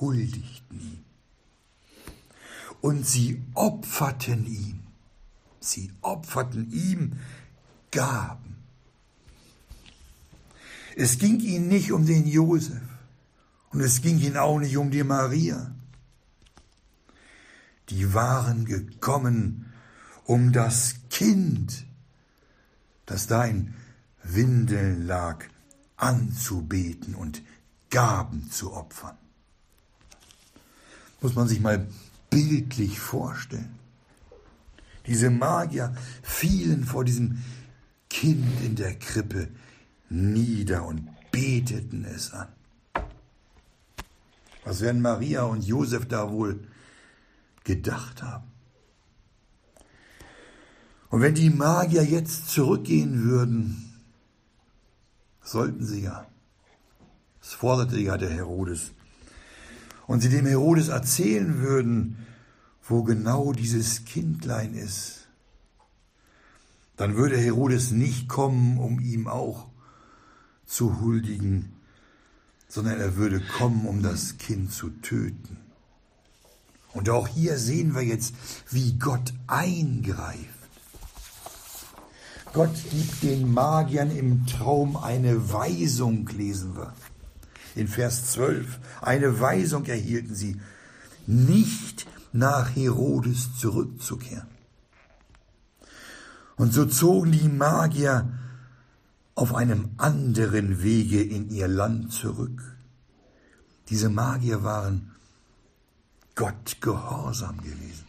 huldigten 0.00 0.80
ihm. 0.80 1.04
Und 2.80 3.06
sie 3.06 3.42
opferten 3.52 4.46
ihm, 4.46 4.80
sie 5.60 5.92
opferten 6.00 6.72
ihm 6.72 7.18
Gaben. 7.90 8.56
Es 10.96 11.18
ging 11.18 11.40
ihnen 11.40 11.68
nicht 11.68 11.92
um 11.92 12.06
den 12.06 12.26
Josef 12.26 12.80
und 13.70 13.80
es 13.80 14.00
ging 14.00 14.18
ihnen 14.18 14.38
auch 14.38 14.58
nicht 14.58 14.78
um 14.78 14.90
die 14.90 15.04
Maria. 15.04 15.74
Die 17.92 18.14
waren 18.14 18.64
gekommen, 18.64 19.70
um 20.24 20.50
das 20.50 20.94
Kind, 21.10 21.84
das 23.04 23.26
da 23.26 23.44
in 23.44 23.74
Windeln 24.22 25.06
lag, 25.06 25.44
anzubeten 25.98 27.14
und 27.14 27.42
Gaben 27.90 28.50
zu 28.50 28.72
opfern. 28.72 29.18
Muss 31.20 31.34
man 31.34 31.48
sich 31.48 31.60
mal 31.60 31.86
bildlich 32.30 32.98
vorstellen. 32.98 33.74
Diese 35.06 35.28
Magier 35.28 35.94
fielen 36.22 36.84
vor 36.84 37.04
diesem 37.04 37.44
Kind 38.08 38.62
in 38.62 38.74
der 38.74 38.98
Krippe 38.98 39.48
nieder 40.08 40.86
und 40.86 41.10
beteten 41.30 42.06
es 42.06 42.32
an. 42.32 42.48
Was 44.64 44.80
werden 44.80 45.02
Maria 45.02 45.42
und 45.42 45.62
Josef 45.62 46.08
da 46.08 46.30
wohl 46.30 46.66
gedacht 47.64 48.22
haben? 48.22 48.50
Und 51.10 51.20
wenn 51.20 51.34
die 51.34 51.50
Magier 51.50 52.04
jetzt 52.04 52.48
zurückgehen 52.48 53.24
würden 53.24 53.92
Sollten 55.42 55.84
sie 55.84 56.02
ja. 56.02 56.26
Das 57.40 57.52
forderte 57.52 57.98
ja 57.98 58.16
der 58.16 58.30
Herodes. 58.30 58.92
Und 60.06 60.20
sie 60.20 60.28
dem 60.28 60.46
Herodes 60.46 60.88
erzählen 60.88 61.58
würden, 61.58 62.26
wo 62.82 63.02
genau 63.02 63.52
dieses 63.52 64.04
Kindlein 64.04 64.74
ist, 64.74 65.28
dann 66.96 67.16
würde 67.16 67.36
Herodes 67.36 67.90
nicht 67.90 68.28
kommen, 68.28 68.78
um 68.78 69.00
ihm 69.00 69.26
auch 69.26 69.68
zu 70.66 71.00
huldigen, 71.00 71.72
sondern 72.68 73.00
er 73.00 73.16
würde 73.16 73.40
kommen, 73.40 73.86
um 73.86 74.02
das 74.02 74.38
Kind 74.38 74.72
zu 74.72 74.90
töten. 74.90 75.58
Und 76.94 77.08
auch 77.08 77.28
hier 77.28 77.58
sehen 77.58 77.94
wir 77.94 78.02
jetzt, 78.02 78.34
wie 78.70 78.98
Gott 78.98 79.32
eingreift. 79.46 80.48
Gott 82.52 82.74
gibt 82.90 83.22
den 83.22 83.52
Magiern 83.52 84.10
im 84.10 84.46
Traum 84.46 84.96
eine 84.96 85.52
Weisung, 85.52 86.28
lesen 86.28 86.76
wir. 86.76 86.92
In 87.74 87.88
Vers 87.88 88.32
12, 88.32 88.78
eine 89.00 89.40
Weisung 89.40 89.86
erhielten 89.86 90.34
sie, 90.34 90.60
nicht 91.26 92.06
nach 92.32 92.76
Herodes 92.76 93.58
zurückzukehren. 93.58 94.48
Und 96.56 96.74
so 96.74 96.84
zogen 96.84 97.32
die 97.32 97.48
Magier 97.48 98.28
auf 99.34 99.54
einem 99.54 99.90
anderen 99.96 100.82
Wege 100.82 101.22
in 101.22 101.48
ihr 101.48 101.68
Land 101.68 102.12
zurück. 102.12 102.76
Diese 103.88 104.10
Magier 104.10 104.62
waren 104.62 105.11
Gott 106.34 106.80
gehorsam 106.80 107.58
gewesen. 107.58 108.06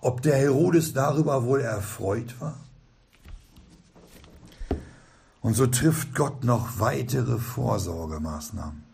Ob 0.00 0.22
der 0.22 0.36
Herodes 0.36 0.92
darüber 0.92 1.44
wohl 1.44 1.60
erfreut 1.60 2.40
war? 2.40 2.58
Und 5.40 5.54
so 5.54 5.66
trifft 5.66 6.14
Gott 6.14 6.44
noch 6.44 6.78
weitere 6.78 7.38
Vorsorgemaßnahmen. 7.38 8.84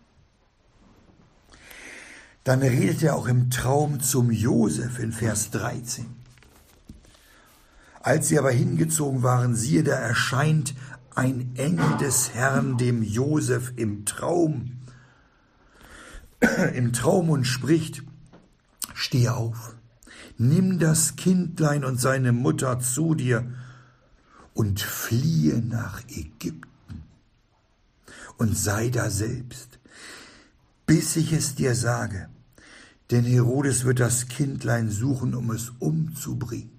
Dann 2.44 2.60
redet 2.60 3.02
er 3.02 3.16
auch 3.16 3.26
im 3.26 3.50
Traum 3.50 4.00
zum 4.00 4.30
Josef 4.30 4.98
in 4.98 5.12
Vers 5.12 5.50
13. 5.50 6.06
Als 8.00 8.28
sie 8.28 8.38
aber 8.38 8.50
hingezogen 8.50 9.22
waren, 9.22 9.54
siehe, 9.54 9.82
da 9.82 9.92
erscheint 9.92 10.74
ein 11.14 11.54
Engel 11.56 11.98
des 11.98 12.32
Herrn 12.32 12.78
dem 12.78 13.02
Josef 13.02 13.72
im 13.76 14.06
Traum, 14.06 14.77
im 16.74 16.92
Traum 16.92 17.30
und 17.30 17.44
spricht, 17.44 18.02
steh 18.94 19.28
auf, 19.28 19.74
nimm 20.36 20.78
das 20.78 21.16
Kindlein 21.16 21.84
und 21.84 22.00
seine 22.00 22.32
Mutter 22.32 22.80
zu 22.80 23.14
dir 23.14 23.46
und 24.54 24.80
fliehe 24.80 25.60
nach 25.60 26.02
Ägypten 26.08 27.02
und 28.38 28.56
sei 28.56 28.88
da 28.88 29.10
selbst, 29.10 29.78
bis 30.86 31.16
ich 31.16 31.32
es 31.32 31.54
dir 31.54 31.74
sage, 31.74 32.28
denn 33.10 33.24
Herodes 33.24 33.84
wird 33.84 34.00
das 34.00 34.28
Kindlein 34.28 34.90
suchen, 34.90 35.34
um 35.34 35.50
es 35.50 35.72
umzubringen. 35.78 36.70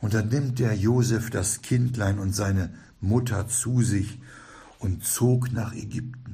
Und 0.00 0.14
dann 0.14 0.28
nimmt 0.28 0.58
der 0.60 0.74
Josef 0.74 1.30
das 1.30 1.62
Kindlein 1.62 2.18
und 2.18 2.32
seine 2.32 2.72
Mutter 3.00 3.48
zu 3.48 3.82
sich 3.82 4.20
und 4.78 5.04
zog 5.04 5.50
nach 5.50 5.74
Ägypten. 5.74 6.27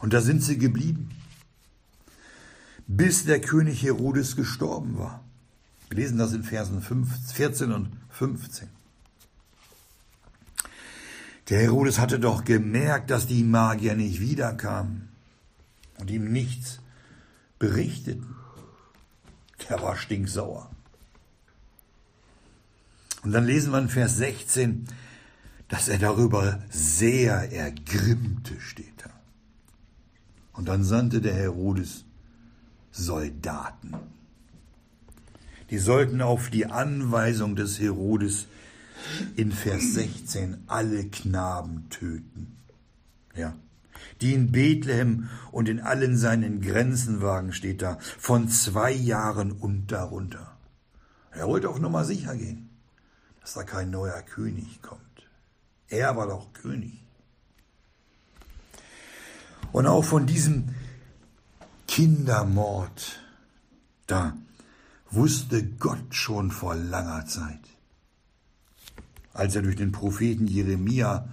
Und 0.00 0.12
da 0.12 0.20
sind 0.20 0.42
sie 0.42 0.58
geblieben 0.58 1.10
bis 2.92 3.24
der 3.24 3.40
König 3.40 3.84
Herodes 3.84 4.34
gestorben 4.34 4.98
war. 4.98 5.24
Wir 5.88 5.98
lesen 5.98 6.18
das 6.18 6.32
in 6.32 6.42
Versen 6.42 6.82
14 6.82 7.70
und 7.70 7.92
15. 8.08 8.68
Der 11.48 11.60
Herodes 11.60 12.00
hatte 12.00 12.18
doch 12.18 12.44
gemerkt, 12.44 13.10
dass 13.10 13.28
die 13.28 13.44
Magier 13.44 13.94
nicht 13.94 14.20
wiederkamen 14.20 15.08
und 15.98 16.10
ihm 16.10 16.32
nichts 16.32 16.80
berichteten. 17.60 18.34
Der 19.68 19.80
war 19.80 19.96
stinksauer. 19.96 20.68
Und 23.22 23.30
dann 23.30 23.44
lesen 23.44 23.70
wir 23.70 23.78
in 23.78 23.88
Vers 23.88 24.16
16, 24.16 24.88
dass 25.68 25.86
er 25.86 25.98
darüber 25.98 26.60
sehr 26.70 27.52
ergrimmte, 27.52 28.60
steht 28.60 29.04
da. 29.04 29.09
Und 30.60 30.66
dann 30.68 30.84
sandte 30.84 31.22
der 31.22 31.32
Herodes 31.32 32.04
Soldaten. 32.90 33.94
Die 35.70 35.78
sollten 35.78 36.20
auf 36.20 36.50
die 36.50 36.66
Anweisung 36.66 37.56
des 37.56 37.80
Herodes 37.80 38.46
in 39.36 39.52
Vers 39.52 39.94
16 39.94 40.64
alle 40.66 41.06
Knaben 41.06 41.88
töten. 41.88 42.58
Ja. 43.34 43.54
Die 44.20 44.34
in 44.34 44.52
Bethlehem 44.52 45.30
und 45.50 45.66
in 45.66 45.80
allen 45.80 46.18
seinen 46.18 46.60
Grenzen 46.60 47.22
waren, 47.22 47.54
steht 47.54 47.80
da, 47.80 47.96
von 48.18 48.50
zwei 48.50 48.92
Jahren 48.92 49.52
und 49.52 49.90
darunter. 49.90 50.58
Er 51.30 51.48
wollte 51.48 51.70
auf 51.70 51.80
Nummer 51.80 52.04
sicher 52.04 52.36
gehen, 52.36 52.68
dass 53.40 53.54
da 53.54 53.62
kein 53.62 53.90
neuer 53.90 54.20
König 54.20 54.82
kommt. 54.82 55.00
Er 55.88 56.18
war 56.18 56.26
doch 56.26 56.52
König. 56.52 56.99
Und 59.72 59.86
auch 59.86 60.04
von 60.04 60.26
diesem 60.26 60.74
Kindermord, 61.86 63.20
da 64.06 64.36
wusste 65.10 65.64
Gott 65.64 66.14
schon 66.14 66.50
vor 66.50 66.74
langer 66.74 67.26
Zeit 67.26 67.70
als 69.32 69.54
er 69.56 69.62
durch 69.62 69.76
den 69.76 69.92
Propheten 69.92 70.46
Jeremia 70.46 71.28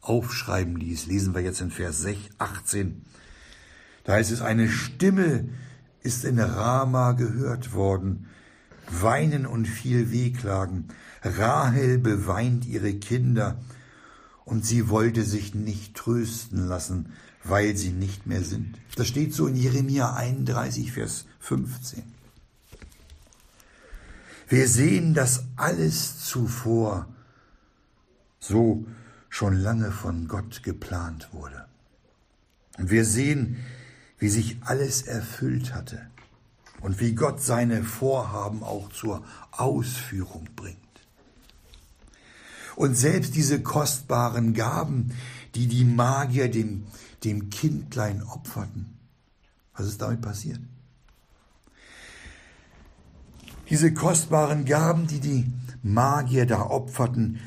aufschreiben 0.00 0.76
ließ. 0.76 1.06
Lesen 1.06 1.34
wir 1.34 1.42
jetzt 1.42 1.60
in 1.60 1.70
Vers 1.70 2.04
18. 2.38 3.02
Da 4.04 4.14
heißt 4.14 4.30
es, 4.30 4.42
eine 4.42 4.68
Stimme 4.68 5.48
ist 6.02 6.24
in 6.24 6.38
Rama 6.38 7.12
gehört 7.12 7.72
worden, 7.72 8.26
Weinen 8.88 9.46
und 9.46 9.66
viel 9.66 10.12
Wehklagen. 10.12 10.88
Rahel 11.22 11.98
beweint 11.98 12.66
ihre 12.66 12.94
Kinder, 12.94 13.58
und 14.44 14.64
sie 14.64 14.88
wollte 14.88 15.24
sich 15.24 15.56
nicht 15.56 15.96
trösten 15.96 16.68
lassen, 16.68 17.12
weil 17.48 17.76
sie 17.76 17.90
nicht 17.90 18.26
mehr 18.26 18.42
sind. 18.42 18.78
Das 18.96 19.08
steht 19.08 19.34
so 19.34 19.46
in 19.46 19.56
Jeremia 19.56 20.14
31, 20.14 20.92
Vers 20.92 21.26
15. 21.40 22.02
Wir 24.48 24.68
sehen 24.68 25.14
dass 25.14 25.44
alles 25.56 26.24
zuvor 26.24 27.08
so 28.38 28.86
schon 29.28 29.56
lange 29.56 29.90
von 29.90 30.28
Gott 30.28 30.62
geplant 30.62 31.28
wurde. 31.32 31.66
Und 32.78 32.90
wir 32.90 33.04
sehen, 33.04 33.56
wie 34.18 34.28
sich 34.28 34.58
alles 34.62 35.02
erfüllt 35.02 35.74
hatte 35.74 36.06
und 36.80 37.00
wie 37.00 37.14
Gott 37.14 37.42
seine 37.42 37.82
Vorhaben 37.82 38.62
auch 38.62 38.90
zur 38.90 39.24
Ausführung 39.50 40.48
bringt. 40.54 40.76
Und 42.76 42.94
selbst 42.94 43.34
diese 43.34 43.62
kostbaren 43.62 44.54
Gaben, 44.54 45.12
die 45.54 45.66
die 45.66 45.84
Magier 45.84 46.50
dem, 46.50 46.86
dem 47.26 47.50
Kindlein 47.50 48.22
opferten, 48.22 48.96
was 49.74 49.86
ist 49.86 50.00
damit 50.00 50.20
passiert? 50.20 50.60
Diese 53.68 53.92
kostbaren 53.92 54.64
Gaben, 54.64 55.08
die 55.08 55.18
die 55.18 55.44
Magier 55.82 56.46
da 56.46 56.62
opferten, 56.62 57.40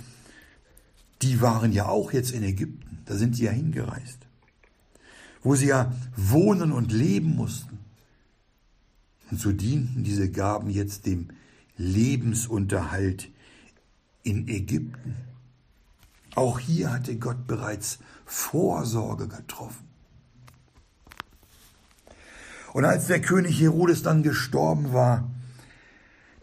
die 1.22 1.40
waren 1.40 1.72
ja 1.72 1.88
auch 1.88 2.12
jetzt 2.12 2.32
in 2.32 2.44
Ägypten, 2.44 3.00
da 3.06 3.16
sind 3.16 3.38
sie 3.38 3.46
ja 3.46 3.52
hingereist, 3.52 4.20
wo 5.44 5.56
sie 5.56 5.68
ja 5.68 5.94
wohnen 6.18 6.74
und 6.74 6.92
leben 6.92 7.36
mussten. 7.36 7.80
Und 9.32 9.40
so 9.40 9.54
dienten 9.54 10.04
diese 10.04 10.30
Gaben 10.30 10.70
jetzt 10.70 11.06
dem 11.06 11.30
Lebensunterhalt 11.78 13.30
in 14.24 14.50
Ägypten. 14.50 15.16
Auch 16.40 16.58
hier 16.58 16.94
hatte 16.94 17.18
Gott 17.18 17.48
bereits 17.48 18.00
Vorsorge 18.26 19.28
getroffen. 19.28 19.86
Und 22.72 22.86
als 22.86 23.08
der 23.08 23.20
König 23.20 23.60
Herodes 23.60 24.04
dann 24.04 24.24
gestorben 24.24 24.94
war, 24.94 25.30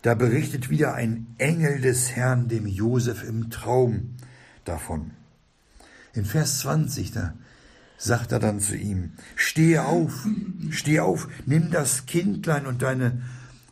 da 0.02 0.12
berichtet 0.12 0.68
wieder 0.68 0.92
ein 0.92 1.26
Engel 1.38 1.80
des 1.80 2.10
Herrn 2.10 2.46
dem 2.48 2.66
Josef 2.66 3.24
im 3.24 3.48
Traum, 3.48 4.16
davon. 4.66 5.12
In 6.12 6.26
Vers 6.26 6.58
20, 6.58 7.12
da 7.12 7.32
sagt 7.96 8.32
er 8.32 8.38
dann 8.38 8.60
zu 8.60 8.76
ihm, 8.76 9.12
steh 9.34 9.78
auf, 9.78 10.26
steh 10.68 11.00
auf, 11.00 11.26
nimm 11.46 11.70
das 11.70 12.04
Kindlein 12.04 12.66
und 12.66 12.82
deine 12.82 13.22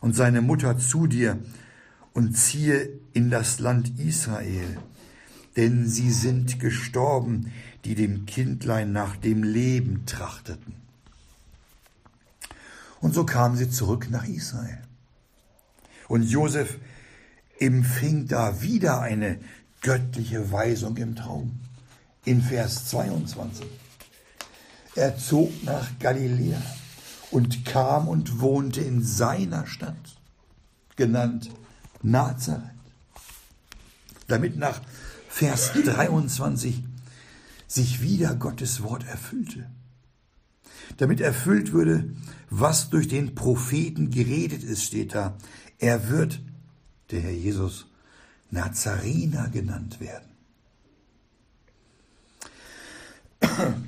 und 0.01 0.15
seine 0.15 0.41
Mutter 0.41 0.79
zu 0.79 1.05
dir 1.05 1.37
und 2.13 2.35
ziehe 2.35 2.89
in 3.13 3.29
das 3.29 3.59
Land 3.59 3.99
Israel, 3.99 4.79
denn 5.55 5.87
sie 5.87 6.11
sind 6.11 6.59
gestorben, 6.59 7.51
die 7.85 7.95
dem 7.95 8.25
Kindlein 8.25 8.91
nach 8.91 9.15
dem 9.15 9.43
Leben 9.43 10.05
trachteten. 10.05 10.75
Und 12.99 13.13
so 13.13 13.25
kamen 13.25 13.55
sie 13.55 13.69
zurück 13.69 14.07
nach 14.09 14.27
Israel. 14.27 14.81
Und 16.07 16.23
Josef 16.23 16.77
empfing 17.59 18.27
da 18.27 18.61
wieder 18.61 19.01
eine 19.01 19.39
göttliche 19.81 20.51
Weisung 20.51 20.97
im 20.97 21.15
Traum. 21.15 21.59
In 22.25 22.41
Vers 22.41 22.87
22. 22.87 23.67
Er 24.95 25.17
zog 25.17 25.51
nach 25.63 25.87
Galiläa 25.99 26.61
und 27.29 27.65
kam 27.65 28.07
und 28.07 28.39
wohnte 28.39 28.81
in 28.81 29.03
seiner 29.03 29.67
Stadt, 29.67 30.17
genannt 30.95 31.51
Nazareth. 32.01 32.63
Damit 34.27 34.57
nach 34.57 34.81
Vers 35.35 35.73
23 35.73 36.81
sich 37.67 38.01
wieder 38.01 38.35
Gottes 38.35 38.83
Wort 38.83 39.05
erfüllte. 39.05 39.69
Damit 40.95 41.19
erfüllt 41.19 41.73
würde, 41.73 42.09
was 42.49 42.89
durch 42.89 43.09
den 43.09 43.35
Propheten 43.35 44.11
geredet 44.11 44.63
ist, 44.63 44.83
steht 44.85 45.13
da. 45.13 45.35
Er 45.77 46.07
wird, 46.07 46.39
der 47.11 47.19
Herr 47.19 47.33
Jesus, 47.33 47.87
Nazarener 48.49 49.49
genannt 49.49 49.99
werden. 49.99 50.29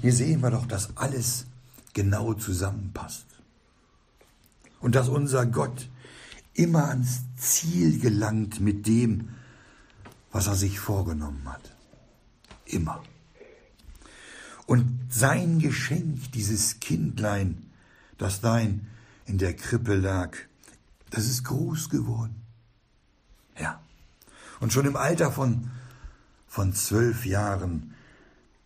Hier 0.02 0.12
sehen 0.12 0.42
wir 0.42 0.52
doch, 0.52 0.66
dass 0.66 0.98
alles 0.98 1.46
genau 1.94 2.34
zusammenpasst. 2.34 3.26
Und 4.82 4.96
dass 4.96 5.08
unser 5.08 5.46
Gott 5.46 5.88
immer 6.56 6.90
ans 6.90 7.22
Ziel 7.38 8.00
gelangt 8.02 8.60
mit 8.60 8.86
dem, 8.86 9.30
was 10.38 10.45
er 10.45 10.54
sich 10.54 10.80
vorgenommen 10.80 11.52
hat. 11.52 11.76
Immer. 12.65 13.02
Und 14.67 15.00
sein 15.10 15.58
Geschenk, 15.58 16.32
dieses 16.34 16.80
Kindlein, 16.80 17.71
das 18.19 18.39
dein 18.39 18.86
in 19.26 19.39
der 19.39 19.56
Krippe 19.56 19.95
lag, 19.95 20.38
das 21.10 21.26
ist 21.26 21.43
groß 21.43 21.89
geworden. 21.89 22.36
Ja. 23.60 23.82
Und 24.60 24.71
schon 24.71 24.86
im 24.86 24.95
Alter 24.95 25.32
von, 25.32 25.71
von 26.45 26.71
zwölf 26.71 27.26
Jahren, 27.26 27.95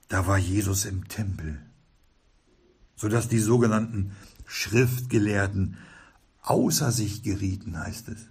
da 0.09 0.27
war 0.27 0.37
Jesus 0.37 0.83
im 0.83 1.07
Tempel, 1.07 1.57
sodass 2.97 3.29
die 3.29 3.39
sogenannten 3.39 4.13
Schriftgelehrten 4.45 5.77
außer 6.41 6.91
sich 6.91 7.23
gerieten, 7.23 7.79
heißt 7.79 8.09
es, 8.09 8.25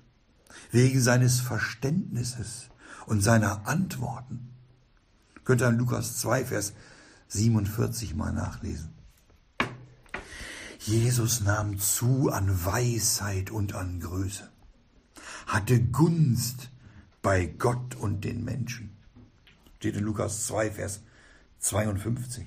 wegen 0.72 1.01
seines 1.01 1.41
Verständnisses 1.41 2.70
und 3.07 3.22
seiner 3.22 3.66
Antworten. 3.66 4.51
Könnt 5.44 5.62
ihr 5.62 5.68
in 5.68 5.78
Lukas 5.78 6.18
2, 6.18 6.44
Vers 6.44 6.72
47 7.28 8.14
mal 8.14 8.32
nachlesen. 8.32 8.90
Jesus 10.78 11.42
nahm 11.42 11.78
zu 11.78 12.30
an 12.30 12.64
Weisheit 12.64 13.51
und 13.51 13.74
an 13.74 14.01
Größe, 14.01 14.48
hatte 15.46 15.80
Gunst 15.80 16.70
bei 17.22 17.46
Gott 17.46 17.94
und 17.96 18.24
den 18.24 18.44
Menschen. 18.44 18.96
Steht 19.78 19.96
in 19.96 20.05
Lukas 20.05 20.46
2, 20.46 20.70
Vers 20.70 21.01
52. 21.59 22.46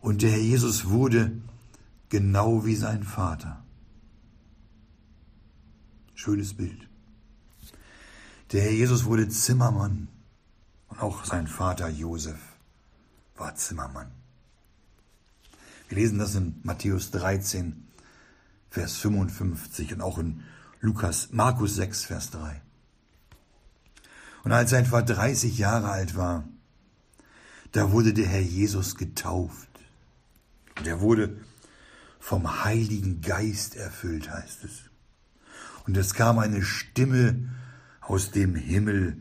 Und 0.00 0.22
der 0.22 0.30
Herr 0.30 0.38
Jesus 0.38 0.88
wurde 0.88 1.32
genau 2.08 2.64
wie 2.64 2.76
sein 2.76 3.02
Vater. 3.02 3.64
Schönes 6.14 6.54
Bild. 6.54 6.88
Der 8.52 8.62
Herr 8.62 8.70
Jesus 8.70 9.04
wurde 9.04 9.28
Zimmermann 9.28 10.06
und 10.88 11.00
auch 11.00 11.24
sein 11.24 11.48
Vater 11.48 11.88
Josef 11.88 12.38
war 13.36 13.56
Zimmermann. 13.56 14.12
Wir 15.88 15.98
lesen 15.98 16.18
das 16.20 16.36
in 16.36 16.60
Matthäus 16.62 17.10
13, 17.10 17.88
Vers 18.70 18.98
55 18.98 19.94
und 19.94 20.00
auch 20.00 20.18
in 20.18 20.44
Lukas, 20.80 21.30
Markus 21.32 21.74
6, 21.74 22.04
Vers 22.04 22.30
3. 22.30 22.62
Und 24.44 24.52
als 24.52 24.70
er 24.70 24.78
etwa 24.78 25.02
30 25.02 25.58
Jahre 25.58 25.90
alt 25.90 26.16
war, 26.16 26.44
da 27.72 27.90
wurde 27.90 28.14
der 28.14 28.26
Herr 28.26 28.40
Jesus 28.40 28.94
getauft. 28.94 29.68
Und 30.78 30.86
er 30.86 31.00
wurde 31.00 31.40
vom 32.20 32.64
Heiligen 32.64 33.22
Geist 33.22 33.74
erfüllt, 33.74 34.30
heißt 34.30 34.62
es. 34.64 34.82
Und 35.84 35.96
es 35.96 36.14
kam 36.14 36.38
eine 36.38 36.62
Stimme 36.62 37.48
aus 38.08 38.30
dem 38.30 38.54
Himmel, 38.54 39.16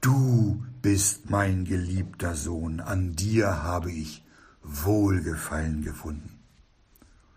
Du 0.00 0.62
bist 0.82 1.30
mein 1.30 1.64
geliebter 1.64 2.34
Sohn, 2.34 2.80
an 2.80 3.14
dir 3.14 3.62
habe 3.62 3.90
ich 3.90 4.22
Wohlgefallen 4.62 5.82
gefunden. 5.82 6.38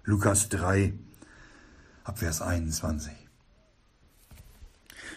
Lukas 0.03 0.49
3, 0.49 0.93
Abvers 2.03 2.41
21. 2.41 3.13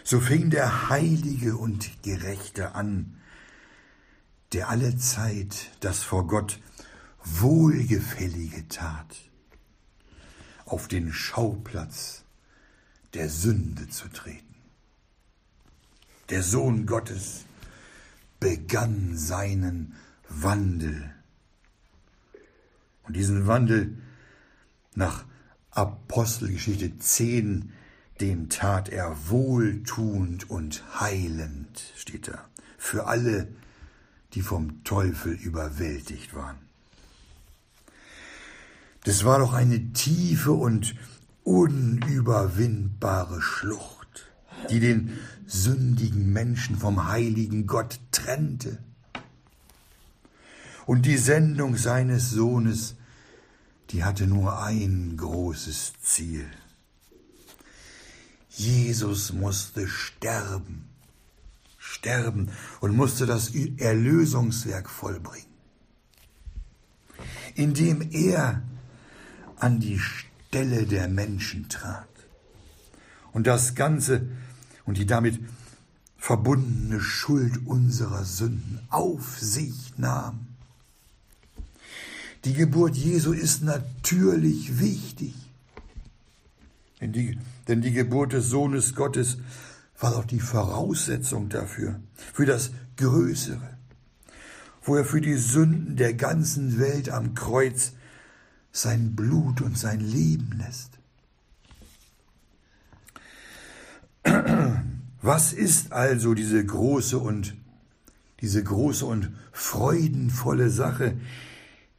So 0.05 0.21
fing 0.21 0.49
der 0.49 0.89
Heilige 0.89 1.57
und 1.57 2.03
Gerechte 2.03 2.73
an, 2.73 3.17
der 4.53 4.69
alle 4.69 4.95
Zeit 4.95 5.71
das 5.81 6.03
vor 6.03 6.27
Gott 6.27 6.57
Wohlgefällige 7.23 8.67
tat, 8.69 9.29
auf 10.65 10.87
den 10.87 11.11
Schauplatz 11.11 12.23
der 13.13 13.29
Sünde 13.29 13.89
zu 13.89 14.07
treten. 14.07 14.50
Der 16.31 16.41
Sohn 16.41 16.85
Gottes 16.85 17.45
begann 18.39 19.17
seinen 19.17 19.95
Wandel. 20.27 21.11
Und 23.03 23.15
diesen 23.15 23.45
Wandel 23.47 23.97
nach 24.95 25.25
Apostelgeschichte 25.71 26.97
10 26.97 27.71
den 28.21 28.49
tat 28.49 28.87
er 28.89 29.29
wohltuend 29.29 30.49
und 30.49 30.83
heilend, 30.99 31.91
steht 31.95 32.27
da, 32.27 32.45
für 32.77 33.07
alle, 33.07 33.47
die 34.33 34.43
vom 34.43 34.83
Teufel 34.83 35.33
überwältigt 35.33 36.35
waren. 36.35 36.57
Das 39.03 39.25
war 39.25 39.39
doch 39.39 39.53
eine 39.53 39.91
tiefe 39.93 40.51
und 40.51 40.95
unüberwindbare 41.43 43.41
Schlucht, 43.41 44.31
die 44.69 44.79
den 44.79 45.17
sündigen 45.51 46.31
Menschen 46.31 46.77
vom 46.77 47.07
heiligen 47.07 47.67
Gott 47.67 47.99
trennte. 48.11 48.77
Und 50.85 51.05
die 51.05 51.17
Sendung 51.17 51.75
seines 51.75 52.31
Sohnes, 52.31 52.95
die 53.89 54.03
hatte 54.03 54.27
nur 54.27 54.61
ein 54.61 55.15
großes 55.17 55.93
Ziel– 56.01 56.45
Jesus 58.51 59.31
musste 59.31 59.87
sterben, 59.87 60.89
sterben 61.77 62.49
und 62.81 62.95
musste 62.95 63.25
das 63.25 63.55
Erlösungswerk 63.55 64.89
vollbringen, 64.89 65.47
indem 67.55 68.01
er 68.11 68.61
an 69.57 69.79
die 69.79 69.99
Stelle 69.99 70.85
der 70.85 71.07
Menschen 71.07 71.69
trat 71.69 72.09
und 73.31 73.47
das 73.47 73.73
Ganze 73.75 74.27
und 74.85 74.97
die 74.97 75.05
damit 75.05 75.39
verbundene 76.17 76.99
Schuld 76.99 77.65
unserer 77.65 78.25
Sünden 78.25 78.79
auf 78.89 79.39
sich 79.39 79.97
nahm. 79.97 80.47
Die 82.45 82.53
Geburt 82.53 82.95
Jesu 82.95 83.33
ist 83.33 83.63
natürlich 83.63 84.79
wichtig. 84.79 85.33
Denn 86.99 87.11
die, 87.11 87.37
denn 87.67 87.81
die 87.81 87.91
Geburt 87.91 88.33
des 88.33 88.47
Sohnes 88.49 88.95
Gottes 88.95 89.37
war 89.99 90.11
doch 90.11 90.25
die 90.25 90.39
Voraussetzung 90.39 91.49
dafür, 91.49 91.99
für 92.15 92.45
das 92.45 92.71
Größere, 92.97 93.77
wo 94.83 94.95
er 94.95 95.05
für 95.05 95.21
die 95.21 95.37
Sünden 95.37 95.95
der 95.95 96.13
ganzen 96.13 96.79
Welt 96.79 97.09
am 97.09 97.33
Kreuz 97.33 97.93
sein 98.71 99.15
Blut 99.15 99.61
und 99.61 99.77
sein 99.77 99.99
Leben 99.99 100.51
lässt. 100.57 100.90
Was 105.21 105.53
ist 105.53 105.91
also 105.91 106.33
diese 106.33 106.65
große 106.65 107.17
und 107.17 107.55
diese 108.41 108.63
große 108.63 109.05
und 109.05 109.31
freudenvolle 109.51 110.69
Sache, 110.69 111.17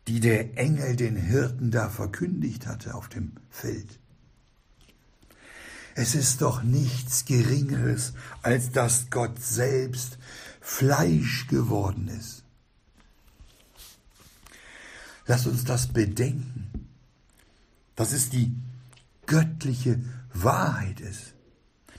die 0.08 0.20
der 0.20 0.58
Engel 0.58 0.96
den 0.96 1.16
Hirten 1.16 1.70
da 1.70 1.88
verkündigt 1.88 2.66
hatte 2.66 2.94
auf 2.94 3.08
dem 3.08 3.32
Feld? 3.48 3.98
Es 5.94 6.14
ist 6.14 6.40
doch 6.40 6.62
nichts 6.62 7.24
Geringeres, 7.26 8.14
als 8.42 8.70
dass 8.70 9.10
Gott 9.10 9.40
selbst 9.40 10.18
Fleisch 10.60 11.46
geworden 11.48 12.08
ist. 12.08 12.44
Lass 15.26 15.46
uns 15.46 15.64
das 15.64 15.88
bedenken, 15.88 16.88
dass 17.94 18.12
es 18.12 18.30
die 18.30 18.54
göttliche 19.26 20.02
Wahrheit 20.32 21.00
ist, 21.00 21.31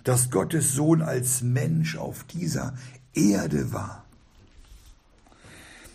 dass 0.03 0.31
Gottes 0.31 0.73
Sohn 0.73 1.01
als 1.01 1.41
Mensch 1.41 1.97
auf 1.97 2.23
dieser 2.25 2.73
Erde 3.13 3.71
war. 3.71 4.05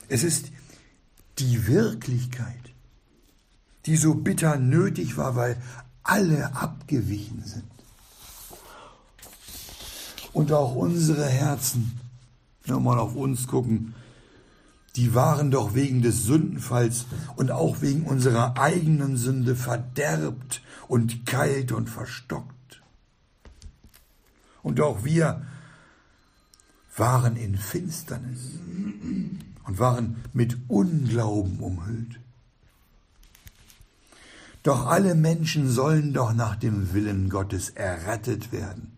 Es 0.08 0.22
ist 0.22 0.50
die 1.38 1.66
Wirklichkeit, 1.66 2.54
die 3.86 3.96
so 3.96 4.14
bitter 4.14 4.56
nötig 4.56 5.16
war, 5.16 5.36
weil 5.36 5.56
alle 6.02 6.54
abgewichen 6.54 7.42
sind 7.44 7.64
und 10.32 10.52
auch 10.52 10.74
unsere 10.74 11.26
Herzen, 11.26 11.98
wenn 12.64 12.76
wir 12.76 12.80
mal 12.80 12.98
auf 12.98 13.14
uns 13.14 13.46
gucken, 13.46 13.94
die 14.96 15.14
waren 15.14 15.50
doch 15.50 15.74
wegen 15.74 16.02
des 16.02 16.24
Sündenfalls 16.24 17.06
und 17.36 17.50
auch 17.50 17.82
wegen 17.82 18.04
unserer 18.04 18.58
eigenen 18.58 19.16
Sünde 19.16 19.54
verderbt 19.54 20.62
und 20.88 21.26
kalt 21.26 21.72
und 21.72 21.88
verstockt. 21.88 22.57
Und 24.62 24.80
auch 24.80 25.04
wir 25.04 25.46
waren 26.96 27.36
in 27.36 27.56
Finsternis 27.56 28.58
und 29.64 29.78
waren 29.78 30.16
mit 30.32 30.56
Unglauben 30.68 31.60
umhüllt. 31.60 32.20
Doch 34.62 34.86
alle 34.86 35.14
Menschen 35.14 35.70
sollen 35.70 36.12
doch 36.12 36.32
nach 36.32 36.56
dem 36.56 36.92
Willen 36.92 37.30
Gottes 37.30 37.70
errettet 37.70 38.52
werden. 38.52 38.92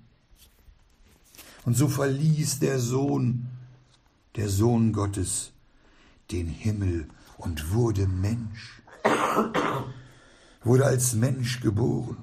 Und 1.65 1.77
so 1.77 1.89
verließ 1.89 2.59
der 2.59 2.79
Sohn, 2.79 3.49
der 4.37 4.49
Sohn 4.49 4.93
Gottes, 4.93 5.53
den 6.31 6.47
Himmel 6.47 7.09
und 7.37 7.73
wurde 7.73 8.07
Mensch, 8.07 8.83
wurde 10.65 10.87
als 10.87 11.15
Mensch 11.15 11.61
geboren, 11.61 12.17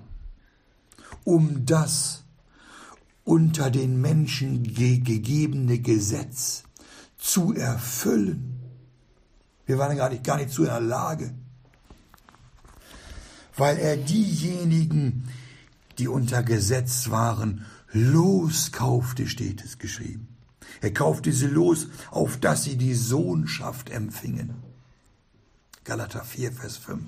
um 1.24 1.66
das 1.66 2.24
unter 3.28 3.70
den 3.70 4.00
Menschen 4.00 4.64
ge 4.64 5.00
gegebene 5.00 5.80
Gesetz 5.80 6.64
zu 7.18 7.54
erfüllen. 7.54 8.60
Wir 9.66 9.78
waren 9.78 9.98
gar 9.98 10.10
nicht, 10.10 10.24
gar 10.24 10.38
nicht 10.38 10.52
zu 10.52 10.64
in 10.64 10.70
der 10.70 10.80
Lage, 10.80 11.34
weil 13.58 13.78
er 13.78 13.98
diejenigen, 13.98 15.28
die 15.98 16.08
unter 16.08 16.42
Gesetz 16.42 17.10
waren, 17.10 17.66
loskaufte, 17.92 19.28
steht 19.28 19.62
es 19.62 19.78
geschrieben. 19.78 20.30
Er 20.80 20.94
kaufte 20.94 21.34
sie 21.34 21.48
los, 21.48 21.88
auf 22.12 22.38
dass 22.38 22.64
sie 22.64 22.78
die 22.78 22.94
Sohnschaft 22.94 23.90
empfingen. 23.90 24.54
Galater 25.84 26.24
4, 26.24 26.54
Vers 26.54 26.78
5. 26.78 27.04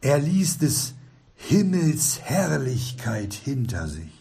Er 0.00 0.18
ließ 0.18 0.58
des 0.58 0.94
Himmels 1.40 2.20
Herrlichkeit 2.20 3.32
hinter 3.32 3.86
sich 3.88 4.12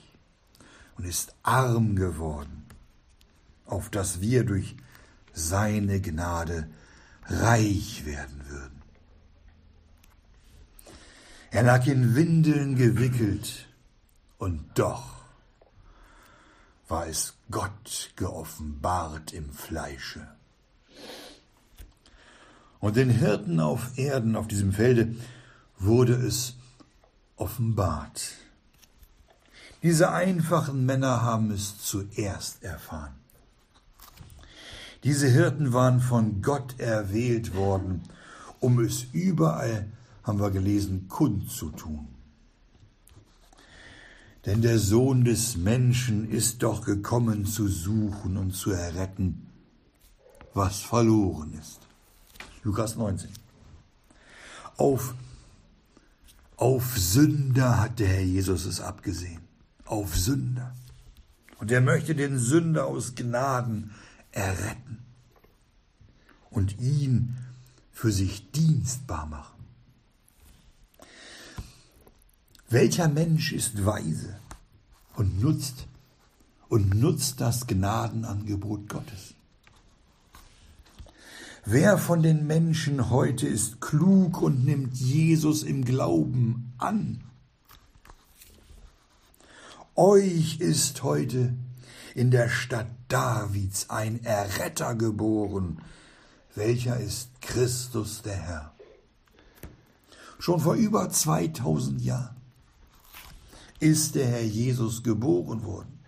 und 0.97 1.05
ist 1.05 1.36
arm 1.43 1.95
geworden, 1.95 2.65
auf 3.65 3.89
dass 3.89 4.22
wir 4.22 4.45
durch 4.45 4.78
seine 5.34 5.99
Gnade 5.99 6.70
reich 7.26 8.05
werden 8.05 8.43
würden. 8.47 8.82
Er 11.51 11.63
lag 11.63 11.86
in 11.88 12.15
Windeln 12.15 12.76
gewickelt, 12.76 13.68
und 14.38 14.63
doch 14.76 15.24
war 16.88 17.07
es 17.07 17.34
Gott 17.49 18.11
geoffenbart 18.15 19.34
im 19.34 19.51
Fleische. 19.51 20.28
Und 22.80 22.95
den 22.95 23.09
Hirten 23.09 23.59
auf 23.59 23.97
Erden, 23.97 24.36
auf 24.36 24.47
diesem 24.47 24.72
Felde, 24.72 25.15
wurde 25.80 26.13
es 26.13 26.55
offenbart. 27.38 28.33
Diese 29.83 30.11
einfachen 30.11 30.85
Männer 30.85 31.21
haben 31.21 31.51
es 31.51 31.79
zuerst 31.79 32.63
erfahren. 32.63 33.15
Diese 35.03 35.27
Hirten 35.27 35.71
waren 35.71 36.01
von 36.01 36.41
Gott 36.41 36.79
erwählt 36.79 37.55
worden, 37.55 38.01
um 38.59 38.79
es 38.79 39.05
überall 39.13 39.88
haben 40.23 40.39
wir 40.39 40.51
gelesen, 40.51 41.07
kundzutun. 41.07 42.07
Denn 44.45 44.61
der 44.61 44.79
Sohn 44.79 45.23
des 45.23 45.57
Menschen 45.57 46.29
ist 46.29 46.63
doch 46.63 46.83
gekommen 46.85 47.45
zu 47.45 47.67
suchen 47.67 48.38
und 48.38 48.53
zu 48.53 48.71
erretten, 48.71 49.47
was 50.53 50.79
verloren 50.79 51.53
ist. 51.53 51.79
Lukas 52.63 52.95
19. 52.95 53.29
Auf, 54.77 55.13
auf 56.58 56.97
Sünder 56.97 57.80
hat 57.80 57.99
der 57.99 58.08
Herr 58.08 58.24
Jesus 58.24 58.66
es 58.66 58.82
abgesehen. 58.82 59.41
Auf 59.86 60.18
Sünder. 60.18 60.76
Und 61.60 61.72
er 61.72 61.82
möchte 61.82 62.16
den 62.16 62.38
Sünder 62.38 62.88
aus 62.88 63.16
Gnaden 63.16 63.91
erretten 64.32 64.99
und 66.49 66.80
ihn 66.80 67.38
für 67.91 68.12
sich 68.12 68.51
dienstbar 68.51 69.28
machen. 69.28 69.66
Welcher 72.70 73.08
Mensch 73.08 73.53
ist 73.53 73.86
weise 73.86 74.38
und 75.16 75.39
nutzt 75.39 75.88
und 76.70 76.95
nutzt 76.95 77.39
das 77.39 77.66
Gnadenangebot 77.66 78.89
Gottes? 78.89 79.36
Wer 81.70 81.97
von 81.97 82.24
den 82.24 82.47
Menschen 82.47 83.09
heute 83.09 83.45
ist 83.45 83.82
klug 83.82 84.41
und 84.41 84.63
nimmt 84.63 84.95
Jesus 84.95 85.63
im 85.63 85.84
Glauben 85.84 86.72
an? 86.78 87.22
Euch 89.93 90.61
ist 90.61 91.03
heute 91.03 91.57
in 92.15 92.32
der 92.32 92.47
Stadt 92.47 92.88
Davids 93.09 93.89
ein 93.89 94.24
Erretter 94.24 94.95
geboren, 94.95 95.82
welcher 96.55 97.01
ist 97.01 97.32
Christus 97.41 98.22
der 98.22 98.38
Herr. 98.38 98.74
Schon 100.39 100.61
vor 100.61 100.76
über 100.76 101.09
2000 101.09 102.01
Jahren 102.01 102.38
ist 103.82 104.15
der 104.15 104.28
Herr 104.28 104.43
Jesus 104.45 105.03
geboren 105.03 105.65
worden. 105.65 105.99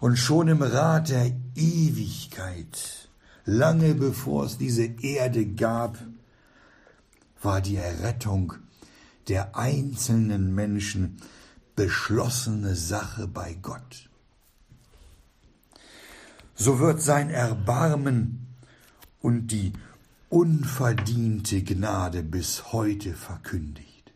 Und 0.00 0.18
schon 0.18 0.48
im 0.48 0.60
Rat 0.60 1.08
der 1.08 1.32
Ewigkeit, 1.54 2.99
lange 3.44 3.94
bevor 3.94 4.44
es 4.44 4.58
diese 4.58 4.84
Erde 4.84 5.46
gab, 5.46 5.98
war 7.42 7.60
die 7.60 7.76
Errettung 7.76 8.54
der 9.28 9.56
einzelnen 9.56 10.54
Menschen 10.54 11.18
beschlossene 11.76 12.74
Sache 12.74 13.26
bei 13.26 13.54
Gott. 13.54 14.08
So 16.54 16.78
wird 16.78 17.00
sein 17.00 17.30
Erbarmen 17.30 18.46
und 19.22 19.48
die 19.48 19.72
unverdiente 20.28 21.62
Gnade 21.62 22.22
bis 22.22 22.72
heute 22.72 23.14
verkündigt. 23.14 24.12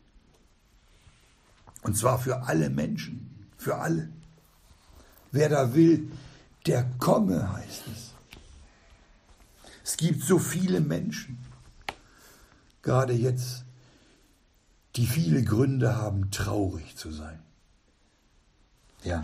Und 1.83 1.97
zwar 1.97 2.19
für 2.19 2.43
alle 2.43 2.71
Menschen, 2.71 3.49
für 3.57 3.77
alle. 3.77 4.09
Wer 5.33 5.49
da 5.49 5.75
will, 5.75 6.11
der 6.67 6.85
komme, 6.99 7.53
heißt 7.53 7.85
es. 7.93 8.04
Es 9.85 9.97
gibt 9.97 10.25
so 10.25 10.41
viele 10.41 10.81
Menschen, 10.81 11.39
gerade 12.83 13.13
jetzt, 13.13 13.65
die 14.97 15.07
viele 15.07 15.45
Gründe 15.45 15.97
haben, 15.97 16.33
traurig 16.33 16.97
zu 16.97 17.13
sein. 17.13 17.39
Ja, 19.05 19.23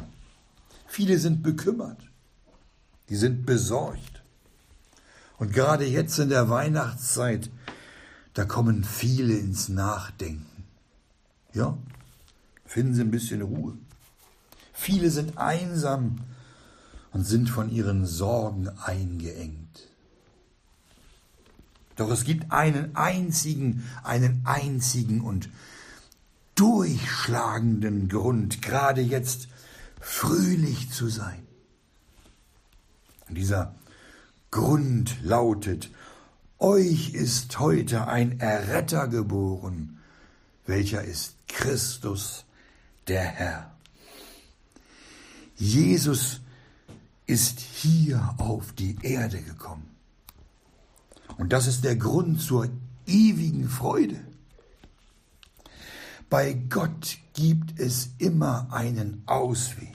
viele 0.86 1.18
sind 1.18 1.42
bekümmert, 1.42 2.00
die 3.08 3.16
sind 3.16 3.44
besorgt. 3.44 4.22
Und 5.38 5.52
gerade 5.52 5.86
jetzt 5.86 6.16
in 6.20 6.28
der 6.28 6.48
Weihnachtszeit, 6.48 7.50
da 8.34 8.44
kommen 8.44 8.84
viele 8.84 9.34
ins 9.34 9.68
Nachdenken. 9.68 10.64
Ja, 11.52 11.76
Finden 12.70 12.94
Sie 12.94 13.00
ein 13.00 13.10
bisschen 13.10 13.42
Ruhe. 13.42 13.76
Viele 14.72 15.10
sind 15.10 15.36
einsam 15.38 16.20
und 17.12 17.24
sind 17.24 17.50
von 17.50 17.68
ihren 17.68 18.06
Sorgen 18.06 18.68
eingeengt. 18.68 19.59
Doch 22.00 22.10
es 22.10 22.24
gibt 22.24 22.50
einen 22.50 22.96
einzigen, 22.96 23.84
einen 24.02 24.40
einzigen 24.46 25.20
und 25.20 25.50
durchschlagenden 26.54 28.08
Grund, 28.08 28.62
gerade 28.62 29.02
jetzt 29.02 29.48
fröhlich 30.00 30.90
zu 30.90 31.08
sein. 31.08 31.46
Und 33.28 33.34
dieser 33.34 33.74
Grund 34.50 35.22
lautet, 35.22 35.90
euch 36.58 37.12
ist 37.12 37.58
heute 37.58 38.08
ein 38.08 38.40
Erretter 38.40 39.06
geboren, 39.06 39.98
welcher 40.64 41.04
ist 41.04 41.34
Christus 41.48 42.46
der 43.08 43.24
Herr. 43.24 43.74
Jesus 45.54 46.40
ist 47.26 47.60
hier 47.60 48.36
auf 48.38 48.72
die 48.72 48.96
Erde 49.02 49.42
gekommen. 49.42 49.89
Und 51.40 51.52
das 51.52 51.66
ist 51.66 51.84
der 51.84 51.96
Grund 51.96 52.40
zur 52.40 52.68
ewigen 53.06 53.68
Freude. 53.68 54.20
Bei 56.28 56.52
Gott 56.52 57.18
gibt 57.34 57.80
es 57.80 58.10
immer 58.18 58.68
einen 58.70 59.22
Ausweg. 59.26 59.94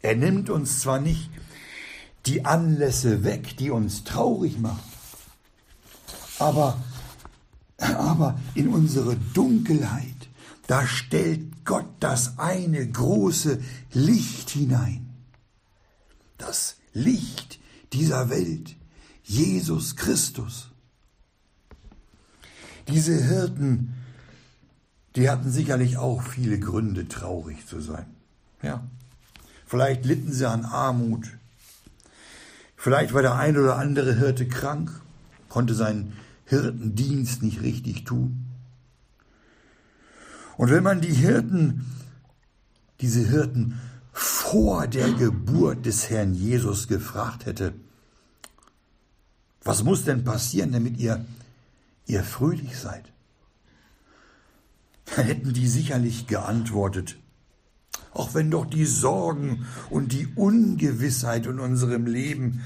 Er 0.00 0.16
nimmt 0.16 0.48
uns 0.48 0.80
zwar 0.80 1.00
nicht 1.00 1.28
die 2.24 2.44
Anlässe 2.44 3.24
weg, 3.24 3.56
die 3.58 3.70
uns 3.70 4.04
traurig 4.04 4.58
machen, 4.58 4.80
aber, 6.38 6.82
aber 7.78 8.40
in 8.54 8.68
unsere 8.68 9.16
Dunkelheit 9.34 10.22
da 10.66 10.86
stellt 10.86 11.64
Gott 11.64 11.86
das 12.00 12.38
eine 12.38 12.88
große 12.88 13.60
Licht 13.92 14.50
hinein. 14.50 15.12
Das 16.38 16.76
Licht 16.94 17.58
dieser 17.92 18.30
Welt, 18.30 18.76
Jesus 19.22 19.96
Christus. 19.96 20.70
Diese 22.88 23.14
Hirten, 23.14 23.94
die 25.16 25.30
hatten 25.30 25.50
sicherlich 25.50 25.96
auch 25.98 26.22
viele 26.22 26.58
Gründe, 26.58 27.06
traurig 27.08 27.66
zu 27.66 27.80
sein. 27.80 28.06
Ja. 28.62 28.82
Vielleicht 29.66 30.04
litten 30.04 30.32
sie 30.32 30.48
an 30.48 30.64
Armut. 30.64 31.26
Vielleicht 32.76 33.14
war 33.14 33.22
der 33.22 33.36
ein 33.36 33.56
oder 33.56 33.76
andere 33.76 34.16
Hirte 34.16 34.48
krank, 34.48 34.90
konnte 35.48 35.74
seinen 35.74 36.14
Hirtendienst 36.46 37.42
nicht 37.42 37.62
richtig 37.62 38.04
tun. 38.04 38.46
Und 40.56 40.70
wenn 40.70 40.82
man 40.82 41.00
die 41.00 41.14
Hirten, 41.14 41.86
diese 43.00 43.26
Hirten 43.26 43.80
vor 44.12 44.86
der 44.86 45.10
Geburt 45.12 45.86
des 45.86 46.10
Herrn 46.10 46.34
Jesus 46.34 46.88
gefragt 46.88 47.46
hätte, 47.46 47.72
was 49.64 49.82
muss 49.84 50.04
denn 50.04 50.24
passieren, 50.24 50.72
damit 50.72 50.98
ihr, 50.98 51.24
ihr 52.06 52.22
fröhlich 52.22 52.78
seid? 52.78 53.04
Dann 55.14 55.26
hätten 55.26 55.52
die 55.52 55.68
sicherlich 55.68 56.26
geantwortet, 56.26 57.16
auch 58.12 58.34
wenn 58.34 58.50
doch 58.50 58.66
die 58.66 58.86
Sorgen 58.86 59.66
und 59.90 60.12
die 60.12 60.26
Ungewissheit 60.34 61.46
in 61.46 61.58
unserem 61.58 62.06
Leben 62.06 62.62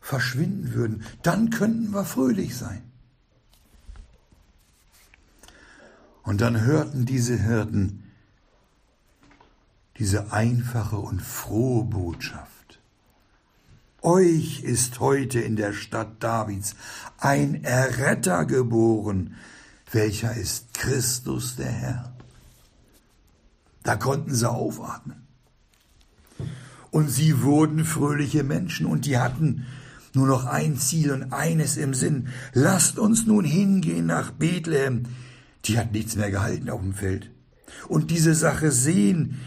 verschwinden 0.00 0.74
würden, 0.74 1.04
dann 1.22 1.50
könnten 1.50 1.92
wir 1.92 2.04
fröhlich 2.04 2.56
sein. 2.56 2.82
Und 6.22 6.40
dann 6.40 6.60
hörten 6.60 7.04
diese 7.04 7.36
Hirten 7.36 8.04
diese 9.98 10.32
einfache 10.32 10.96
und 10.96 11.20
frohe 11.20 11.84
Botschaft. 11.84 12.51
Euch 14.02 14.64
ist 14.64 14.98
heute 14.98 15.38
in 15.38 15.54
der 15.54 15.72
Stadt 15.72 16.20
Davids 16.24 16.74
ein 17.18 17.62
Erretter 17.62 18.46
geboren, 18.46 19.36
welcher 19.92 20.34
ist 20.34 20.74
Christus 20.74 21.54
der 21.54 21.70
Herr. 21.70 22.12
Da 23.84 23.94
konnten 23.94 24.34
sie 24.34 24.50
aufatmen. 24.50 25.22
Und 26.90 27.10
sie 27.10 27.42
wurden 27.42 27.84
fröhliche 27.84 28.42
Menschen 28.42 28.86
und 28.86 29.06
die 29.06 29.18
hatten 29.18 29.66
nur 30.14 30.26
noch 30.26 30.46
ein 30.46 30.76
Ziel 30.78 31.12
und 31.12 31.32
eines 31.32 31.76
im 31.76 31.94
Sinn. 31.94 32.26
Lasst 32.54 32.98
uns 32.98 33.24
nun 33.26 33.44
hingehen 33.44 34.06
nach 34.06 34.32
Bethlehem, 34.32 35.04
die 35.64 35.78
hat 35.78 35.92
nichts 35.92 36.16
mehr 36.16 36.32
gehalten 36.32 36.70
auf 36.70 36.80
dem 36.80 36.92
Feld. 36.92 37.30
Und 37.86 38.10
diese 38.10 38.34
Sache 38.34 38.72
sehen, 38.72 39.38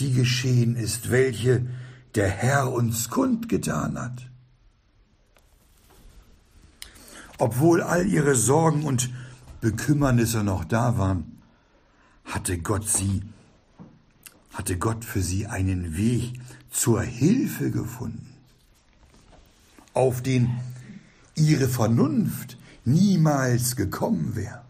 die 0.00 0.12
geschehen 0.12 0.74
ist, 0.74 1.12
welche 1.12 1.64
der 2.14 2.28
Herr 2.28 2.72
uns 2.72 3.08
kundgetan 3.10 3.98
hat. 3.98 4.28
Obwohl 7.38 7.82
all 7.82 8.06
ihre 8.06 8.34
Sorgen 8.34 8.84
und 8.84 9.10
Bekümmernisse 9.60 10.44
noch 10.44 10.64
da 10.64 10.98
waren, 10.98 11.40
hatte 12.24 12.58
Gott 12.58 12.88
sie, 12.88 13.22
hatte 14.52 14.78
Gott 14.78 15.04
für 15.04 15.22
sie 15.22 15.46
einen 15.46 15.96
Weg 15.96 16.40
zur 16.70 17.02
Hilfe 17.02 17.70
gefunden, 17.70 18.34
auf 19.94 20.22
den 20.22 20.50
ihre 21.34 21.68
Vernunft 21.68 22.58
niemals 22.84 23.76
gekommen 23.76 24.36
wäre. 24.36 24.62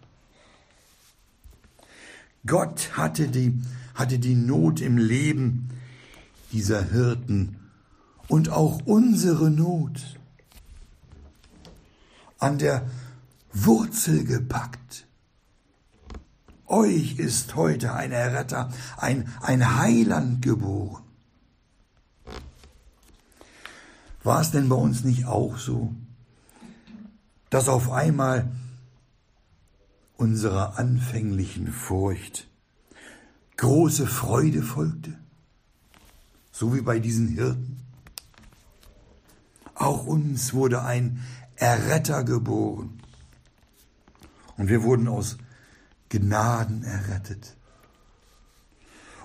Gott 2.46 2.96
hatte 2.96 3.28
die, 3.28 3.60
hatte 3.94 4.18
die 4.18 4.34
Not 4.34 4.80
im 4.80 4.96
Leben 4.96 5.68
dieser 6.52 6.82
Hirten 6.82 7.56
und 8.28 8.48
auch 8.48 8.80
unsere 8.84 9.50
Not 9.50 10.18
an 12.38 12.58
der 12.58 12.88
Wurzel 13.52 14.24
gepackt. 14.24 15.06
Euch 16.66 17.18
ist 17.18 17.56
heute 17.56 17.92
ein 17.94 18.12
Erretter, 18.12 18.70
ein, 18.96 19.28
ein 19.40 19.76
Heiland 19.76 20.40
geboren. 20.42 21.02
War 24.22 24.40
es 24.40 24.50
denn 24.50 24.68
bei 24.68 24.76
uns 24.76 25.02
nicht 25.02 25.24
auch 25.24 25.58
so, 25.58 25.94
dass 27.48 27.68
auf 27.68 27.90
einmal 27.90 28.50
unserer 30.16 30.78
anfänglichen 30.78 31.72
Furcht 31.72 32.46
große 33.56 34.06
Freude 34.06 34.62
folgte, 34.62 35.18
so 36.60 36.74
wie 36.74 36.82
bei 36.82 36.98
diesen 36.98 37.28
Hirten. 37.28 37.80
Auch 39.74 40.04
uns 40.04 40.52
wurde 40.52 40.82
ein 40.82 41.24
Erretter 41.56 42.22
geboren 42.22 43.00
und 44.58 44.68
wir 44.68 44.82
wurden 44.82 45.08
aus 45.08 45.38
Gnaden 46.10 46.82
errettet. 46.82 47.56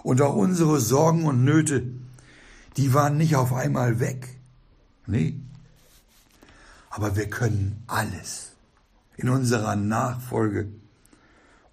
Und 0.01 0.21
auch 0.21 0.35
unsere 0.35 0.79
Sorgen 0.79 1.25
und 1.25 1.43
Nöte, 1.43 1.85
die 2.77 2.93
waren 2.93 3.17
nicht 3.17 3.35
auf 3.35 3.51
einmal 3.51 3.99
weg. 3.99 4.39
Nee. 5.05 5.37
Aber 6.89 7.17
wir 7.17 7.29
können 7.29 7.83
alles 7.87 8.53
in 9.17 9.27
unserer 9.27 9.75
Nachfolge 9.75 10.69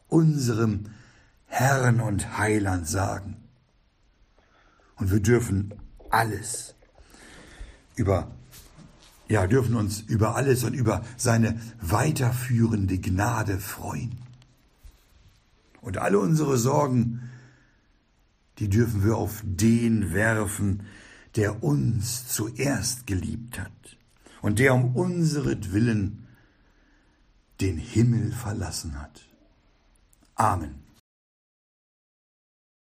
unserem 0.08 0.86
Herrn 1.46 2.00
und 2.00 2.36
Heiland 2.36 2.88
sagen. 2.88 3.41
Und 4.96 5.10
wir 5.10 5.20
dürfen 5.20 5.74
alles 6.10 6.74
über, 7.96 8.30
ja, 9.28 9.46
dürfen 9.46 9.74
uns 9.74 10.00
über 10.00 10.36
alles 10.36 10.64
und 10.64 10.74
über 10.74 11.04
seine 11.16 11.60
weiterführende 11.80 12.98
Gnade 12.98 13.58
freuen. 13.58 14.16
Und 15.80 15.98
alle 15.98 16.18
unsere 16.18 16.58
Sorgen, 16.58 17.30
die 18.58 18.68
dürfen 18.68 19.04
wir 19.04 19.16
auf 19.16 19.42
den 19.44 20.12
werfen, 20.12 20.84
der 21.36 21.64
uns 21.64 22.28
zuerst 22.28 23.06
geliebt 23.06 23.58
hat 23.58 23.96
und 24.42 24.58
der 24.58 24.74
um 24.74 24.94
unseretwillen 24.94 26.26
den 27.60 27.78
Himmel 27.78 28.32
verlassen 28.32 29.00
hat. 29.00 29.22
Amen. 30.34 30.81